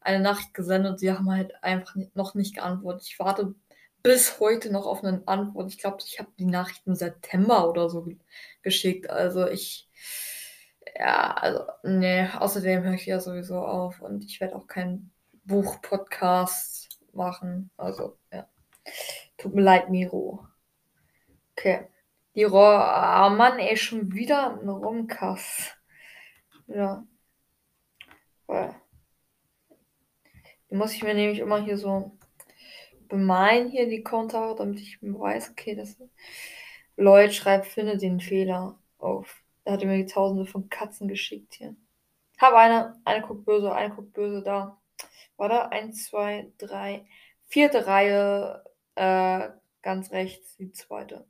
[0.00, 0.98] eine Nachricht gesendet.
[0.98, 3.06] Sie haben halt einfach noch nicht geantwortet.
[3.06, 3.54] Ich warte
[4.02, 5.70] bis heute noch auf eine Antwort.
[5.70, 8.08] Ich glaube, ich habe die Nachricht im September oder so
[8.62, 9.10] geschickt.
[9.10, 9.88] Also ich,
[10.98, 15.12] ja, also, nee, außerdem höre ich ja sowieso auf und ich werde auch keinen
[15.44, 17.70] Buch-Podcast machen.
[17.76, 18.48] Also, ja.
[19.36, 20.46] Tut mir leid, Miro.
[21.52, 21.88] Okay.
[22.34, 25.72] Die Ro ah, Mann, ey, schon wieder ein Rumkass.
[26.68, 27.04] Ja.
[30.70, 32.16] Die muss ich mir nämlich immer hier so
[33.08, 36.00] bemalen hier die Kommentare, damit ich weiß, okay, das
[36.96, 39.42] Lloyd schreibt, finde den Fehler auf.
[39.64, 41.74] Da hat er mir die tausende von Katzen geschickt hier.
[42.38, 44.80] Habe eine, eine guckt böse, eine guckt böse da.
[45.36, 47.04] Warte, eins, zwei, drei,
[47.46, 49.48] vierte Reihe, äh,
[49.82, 51.26] ganz rechts, die zweite.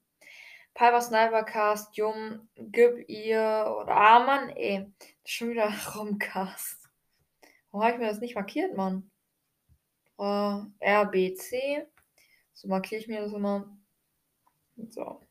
[0.74, 4.86] Piper Snipercast, Jum, gib ihr, oder, ah Mann, ey,
[5.24, 6.88] schon wieder Rumcast.
[7.70, 9.09] Warum habe ich mir das nicht markiert, Mann?
[10.20, 11.86] Äh, RBC.
[12.52, 13.76] So markiere ich mir das immer.
[14.88, 15.26] So.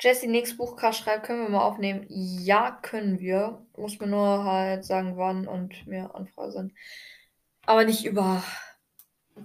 [0.00, 2.04] Jesse nächstes Buchcast schreibt, können wir mal aufnehmen?
[2.08, 3.66] Ja, können wir.
[3.76, 6.74] Muss mir nur halt sagen, wann und mir Anfrage sind.
[7.64, 8.42] Aber nicht über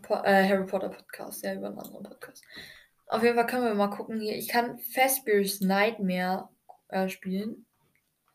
[0.10, 2.44] äh, Harry Potter Podcast, ja, über einen anderen Podcast.
[3.08, 4.36] Auf jeden Fall können wir mal gucken hier.
[4.36, 6.50] Ich kann Fazbear's Nightmare
[6.90, 7.66] äh, spielen.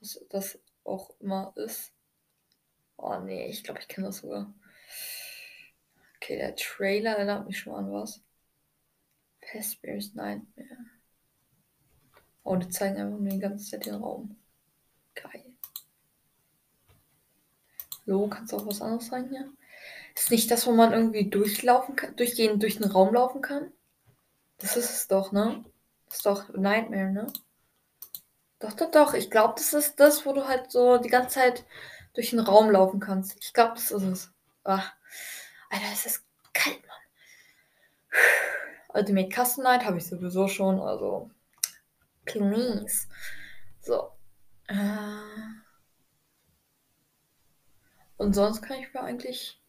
[0.00, 1.92] Was das auch immer ist.
[2.96, 4.52] Oh nee, ich glaube, ich kenne das sogar.
[6.24, 8.22] Okay, der Trailer erinnert mich schon an was.
[9.42, 10.86] Fazbear's Nightmare.
[12.44, 14.34] Oh, die zeigen einfach nur die ganze Zeit den Raum.
[15.14, 15.44] Geil.
[18.06, 19.52] Hallo, kannst du auch was anderes sagen hier?
[20.14, 23.70] Ist nicht das, wo man irgendwie durchlaufen kann, durchgehend durch den Raum laufen kann?
[24.56, 25.62] Das ist es doch, ne?
[26.06, 27.26] Das ist doch Nightmare, ne?
[28.60, 29.12] Doch, doch, doch.
[29.12, 31.66] Ich glaube, das ist das, wo du halt so die ganze Zeit
[32.14, 33.36] durch den Raum laufen kannst.
[33.42, 34.32] Ich glaube, das ist es.
[34.62, 34.94] Ach.
[35.74, 38.20] Alter, es ist kalt, Mann.
[38.94, 41.32] Ultimate Custom Night habe ich sowieso schon, also.
[42.24, 43.08] Please.
[43.80, 44.12] So.
[44.68, 44.76] Äh.
[48.18, 49.60] Und sonst kann ich mir eigentlich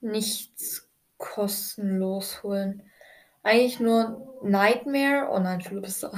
[0.00, 2.82] nichts kostenlos holen.
[3.44, 5.28] Eigentlich nur Nightmare.
[5.30, 6.10] Oh nein, Philipp ist da.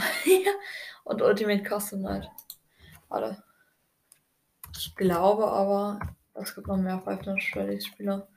[1.05, 2.31] Und Ultimate Custom Night.
[3.09, 3.45] Warte.
[4.75, 6.01] Ich glaube aber,
[6.41, 8.29] es gibt noch mehr Five Nights Freddy's Spieler.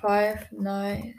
[0.00, 1.18] Five Nights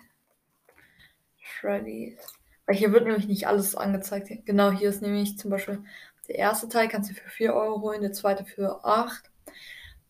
[1.59, 2.19] Freddy's.
[2.65, 4.29] Weil hier wird nämlich nicht alles angezeigt.
[4.45, 5.83] Genau, hier ist nämlich zum Beispiel
[6.29, 9.31] der erste Teil kannst du für 4 Euro holen, der zweite für 8.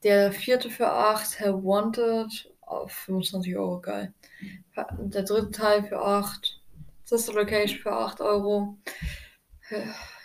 [0.04, 4.14] Der vierte für 8, Help Wanted, auf 25 Euro, geil.
[4.76, 6.62] Der dritte Teil für 8.
[7.06, 8.78] Sister Location für 8 Euro.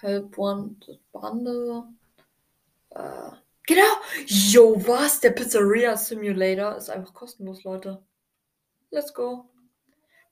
[0.00, 1.84] Help Wanted Bundle.
[2.90, 3.30] Äh,
[3.66, 3.96] Genau.
[4.26, 5.20] Yo, was?
[5.20, 8.04] Der Pizzeria Simulator ist einfach kostenlos, Leute.
[8.90, 9.48] Let's go.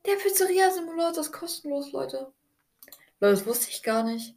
[0.04, 2.32] Der Pizzeria Simulator ist kostenlos, Leute.
[3.20, 4.34] Leute, das wusste ich gar nicht.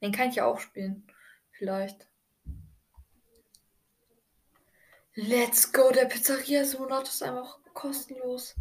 [0.00, 1.06] Den kann ich ja auch spielen.
[1.50, 2.06] Vielleicht.
[5.14, 5.90] Let's go.
[5.90, 8.54] Der Pizzeria Simulator ist einfach kostenlos.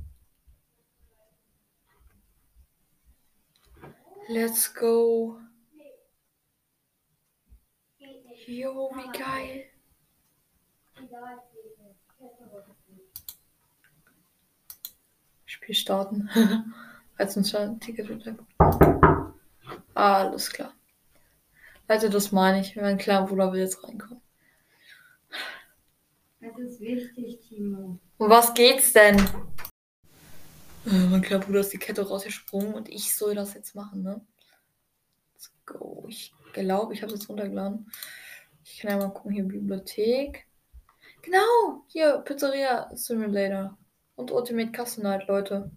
[4.28, 5.40] Let's go.
[8.48, 9.66] Jo, wie geil.
[15.46, 16.30] Spiel starten.
[17.18, 18.36] Als uns ein Ticket wird.
[19.94, 20.74] Alles klar.
[21.88, 22.76] Also das meine ich.
[22.76, 24.22] Mein kleiner Bruder will jetzt reinkommen.
[26.40, 28.00] Das ist wichtig, Timo.
[28.18, 29.18] Um was geht's denn?
[30.86, 34.22] Äh, mein kleiner Bruder ist die Kette rausgesprungen und ich soll das jetzt machen, ne?
[35.34, 36.06] Let's go.
[36.08, 37.92] Ich glaube, ich habe es jetzt runtergeladen.
[38.64, 40.46] Ich kann ja mal gucken, hier Bibliothek.
[41.22, 43.78] Genau, hier Pizzeria Simulator
[44.16, 45.72] und Ultimate Custom Night, Leute.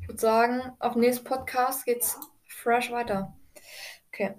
[0.00, 3.36] Ich würde sagen, auf dem nächsten Podcast geht's fresh weiter.
[4.08, 4.34] Okay.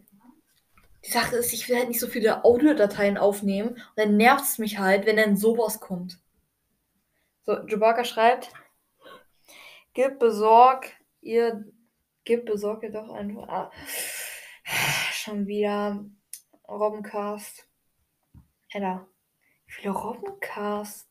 [1.06, 4.58] Die Sache ist, ich will halt nicht so viele Audiodateien aufnehmen und dann nervt es
[4.58, 6.20] mich halt, wenn dann sowas kommt.
[7.46, 8.52] So, Jubaka schreibt,
[9.94, 10.92] gib besorg
[11.22, 11.66] ihr,
[12.24, 13.48] gib besorg ihr doch einfach.
[13.48, 13.72] Ah,
[15.12, 16.04] schon wieder
[16.68, 17.68] Robbencast.
[18.74, 19.08] Alter,
[19.68, 21.08] wie viele Robbencast?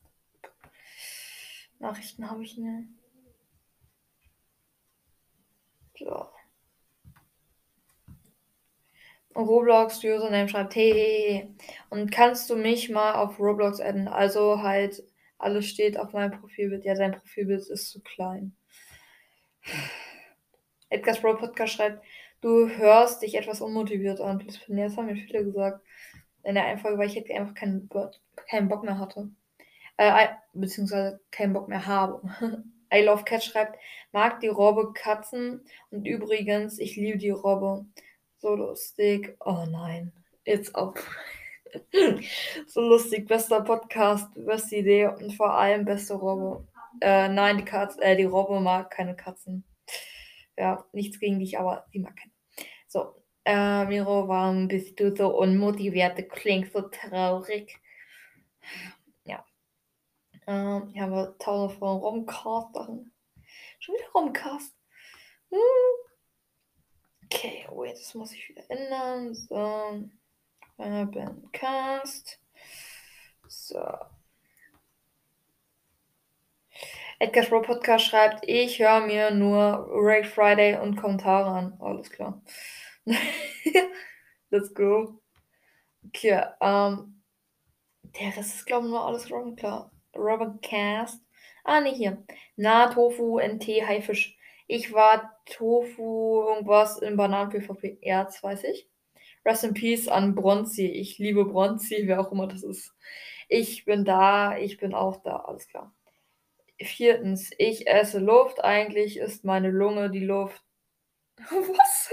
[1.79, 2.89] Nachrichten habe ich nicht.
[5.97, 6.29] So.
[9.35, 11.53] Roblox Username schreibt, hey,
[11.89, 14.07] und kannst du mich mal auf Roblox adden?
[14.07, 15.03] Also halt,
[15.37, 16.85] alles steht auf meinem Profilbild.
[16.85, 18.55] Ja, sein Profilbild ist zu klein.
[20.89, 22.05] Edgar's Pro Podcast schreibt,
[22.41, 24.43] du hörst dich etwas unmotiviert an.
[24.45, 24.59] Das
[24.97, 25.85] haben mir viele gesagt.
[26.43, 27.89] In der Einfolge, weil ich jetzt einfach keinen,
[28.47, 29.29] keinen Bock mehr hatte.
[29.97, 32.21] Äh, beziehungsweise keinen Bock mehr habe.
[32.93, 33.77] I Love Cat schreibt,
[34.11, 37.85] mag die Robbe Katzen und übrigens, ich liebe die Robbe.
[38.37, 39.35] So lustig.
[39.43, 40.13] Oh nein,
[40.43, 40.99] it's up.
[42.67, 46.67] so lustig, bester Podcast, beste Idee und vor allem beste Robbe.
[47.01, 49.63] Äh, nein, die Katze, äh, die Robbe mag keine Katzen.
[50.57, 52.31] Ja, nichts gegen dich, aber sie mag keine.
[52.87, 56.17] So, äh, Miro, warum bist du so unmotiviert?
[56.17, 57.79] Du klingst so traurig.
[59.25, 59.45] Ja.
[60.47, 63.13] Ähm, haben wir tausend von Romcast Sachen.
[63.79, 64.75] Schon wieder Romcast.
[65.51, 65.59] Hm.
[67.25, 69.33] Okay, wait, das muss ich wieder ändern.
[69.33, 70.09] So.
[70.77, 72.39] Urban Cast.
[73.47, 74.14] So.
[77.17, 81.77] Edgar Pro Podcast schreibt, ich höre mir nur Raid Friday und Kommentare an.
[81.79, 82.41] Alles klar.
[84.49, 85.21] Let's go.
[86.07, 87.21] Okay, ähm.
[88.19, 89.91] Der Rest ist, glaube ich, nur alles wrong, klar.
[90.15, 91.21] Robert Cast.
[91.63, 92.23] Ah, ne, hier.
[92.57, 94.37] Na, Tofu, NT, Haifisch.
[94.67, 97.99] Ich war Tofu, irgendwas in Bananen-PvP.
[98.01, 98.89] Ja, das weiß ich.
[99.45, 100.87] Rest in Peace an Bronzi.
[100.87, 102.93] Ich liebe Bronzi, wer auch immer das ist.
[103.47, 105.93] Ich bin da, ich bin auch da, alles klar.
[106.79, 108.63] Viertens, ich esse Luft.
[108.63, 110.61] Eigentlich ist meine Lunge die Luft.
[111.37, 112.09] Was?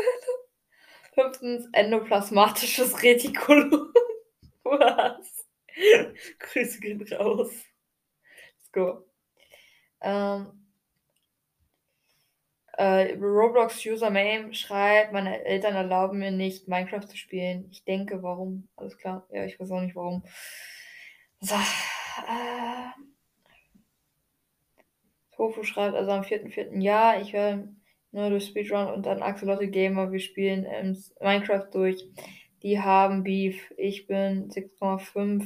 [1.14, 3.92] Fünftens, endoplasmatisches Retikulum.
[4.64, 5.46] Was?
[6.38, 7.50] Grüße gehen raus.
[8.56, 9.04] Let's go.
[10.00, 10.62] Ähm,
[12.74, 17.68] äh, Roblox User Mame schreibt, meine Eltern erlauben mir nicht, Minecraft zu spielen.
[17.70, 18.68] Ich denke, warum?
[18.76, 19.26] Alles klar.
[19.30, 20.24] Ja, ich weiß auch nicht warum.
[21.40, 21.54] So.
[21.54, 23.11] Äh,
[25.42, 26.80] Tofu schreibt also am 4.4.
[26.80, 27.66] Ja, ich höre
[28.12, 30.12] nur durch Speedrun und dann Axolotte Gamer.
[30.12, 32.06] Wir spielen ähm, Minecraft durch.
[32.62, 33.72] Die haben Beef.
[33.76, 35.44] Ich bin 6,5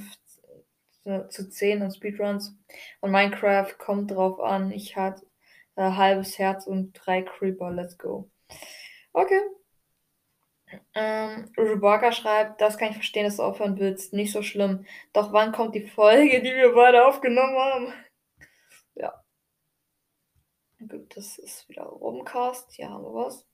[1.31, 2.55] zu 10 in Speedruns.
[3.01, 4.71] Und Minecraft kommt drauf an.
[4.71, 5.25] Ich hatte
[5.77, 7.71] äh, halbes Herz und drei Creeper.
[7.71, 8.29] Let's go.
[9.15, 9.41] Okay.
[10.95, 14.13] Ähm, Rebecca schreibt, das kann ich verstehen, dass du aufhören willst.
[14.13, 14.85] Nicht so schlimm.
[15.15, 17.95] Doch wann kommt die Folge, die wir beide aufgenommen haben?
[20.89, 22.73] Das ist wieder Romcast.
[22.73, 23.47] Hier haben wir was.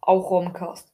[0.00, 0.92] Auch Romcast.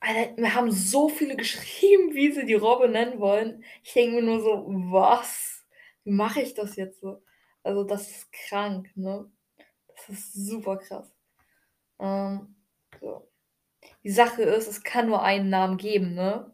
[0.00, 3.64] Alter, wir haben so viele geschrieben, wie sie die Robbe nennen wollen.
[3.82, 5.64] Ich denke mir nur so, was?
[6.04, 7.22] Wie mache ich das jetzt so?
[7.62, 9.30] Also, das ist krank, ne?
[9.88, 11.14] Das ist super krass.
[12.00, 12.56] Ähm,
[13.00, 13.28] so.
[14.04, 16.52] Die Sache ist, es kann nur einen Namen geben, ne?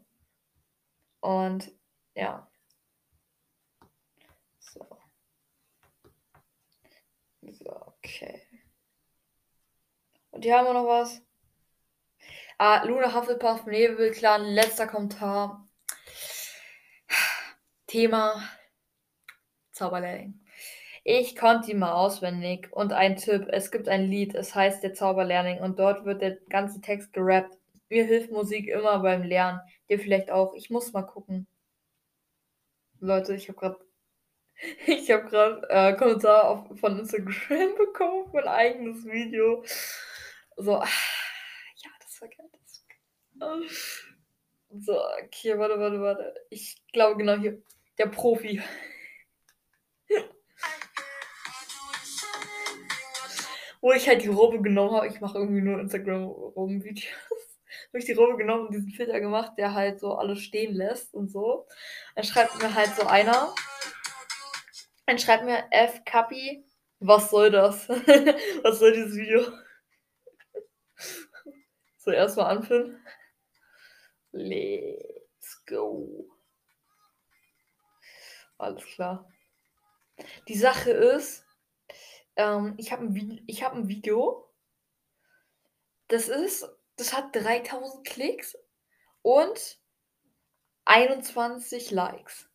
[1.21, 1.71] Und
[2.15, 2.49] ja.
[4.59, 4.85] So.
[7.41, 8.41] So, okay.
[10.31, 11.21] Und hier haben wir noch was.
[12.57, 15.67] Ah, Luna Hufflepuff, Nebelclan, letzter Kommentar.
[17.87, 18.43] Thema
[19.71, 20.39] Zauberlehrling.
[21.03, 22.71] Ich konnte die mal auswendig.
[22.71, 26.35] Und ein Tipp: Es gibt ein Lied, es heißt Der Zauberlehrling und dort wird der
[26.49, 27.57] ganze Text gerappt.
[27.89, 29.61] Mir hilft Musik immer beim Lernen.
[29.89, 30.53] Dir vielleicht auch.
[30.53, 31.47] Ich muss mal gucken.
[32.99, 33.79] Leute, ich habe gerade
[34.85, 39.63] ich habe gerade äh, Kommentar auf, von Instagram bekommen mein eigenes Video.
[40.57, 40.87] So, ah,
[41.77, 42.49] ja, das war geil.
[42.51, 42.83] Das
[43.39, 43.69] war geil.
[44.71, 46.35] So, okay, warte, warte, warte.
[46.49, 47.61] Ich glaube genau hier.
[47.97, 48.61] Der Profi.
[53.81, 55.07] Wo ich halt die Robe genommen habe.
[55.07, 57.07] Ich mache irgendwie nur Instagram-Roben-Videos.
[57.89, 61.13] Habe ich die Robe genommen und diesen Filter gemacht, der halt so alles stehen lässt
[61.13, 61.65] und so.
[62.15, 63.53] Dann schreibt mir halt so einer.
[65.09, 66.05] Dann schreibt mir F.
[66.05, 66.63] Kapi.
[66.99, 67.89] Was soll das?
[68.61, 69.41] was soll dieses Video?
[71.97, 73.03] so, erstmal anfinden.
[74.31, 76.29] Let's go.
[78.59, 79.27] Alles klar.
[80.47, 81.43] Die Sache ist,
[82.35, 84.53] ähm, ich habe ein, hab ein Video.
[86.07, 88.55] Das ist, das hat 3000 Klicks
[89.23, 89.79] und
[90.85, 92.48] 21 Likes.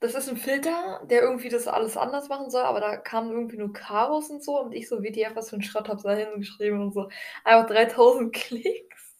[0.00, 3.58] Das ist ein Filter, der irgendwie das alles anders machen soll, aber da kamen irgendwie
[3.58, 6.80] nur Karos und so und ich so WTF, was für ein Schrott hab's da hingeschrieben
[6.80, 7.10] und so.
[7.44, 9.14] Einfach 3000 Klicks.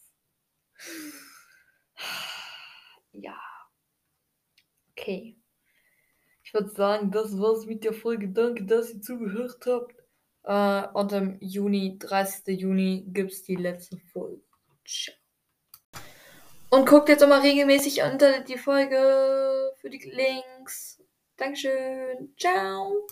[3.13, 3.37] Ja.
[4.91, 5.37] Okay.
[6.43, 8.29] Ich würde sagen, das war's mit der Folge.
[8.29, 9.95] Danke, dass ihr zugehört habt.
[10.43, 12.59] Äh, und im Juni, 30.
[12.59, 14.41] Juni, gibt's die letzte Folge.
[14.85, 15.20] Ciao.
[16.73, 21.03] Und guckt jetzt mal regelmäßig unter die Folge für die Links.
[21.35, 22.33] Dankeschön.
[22.39, 23.07] Ciao.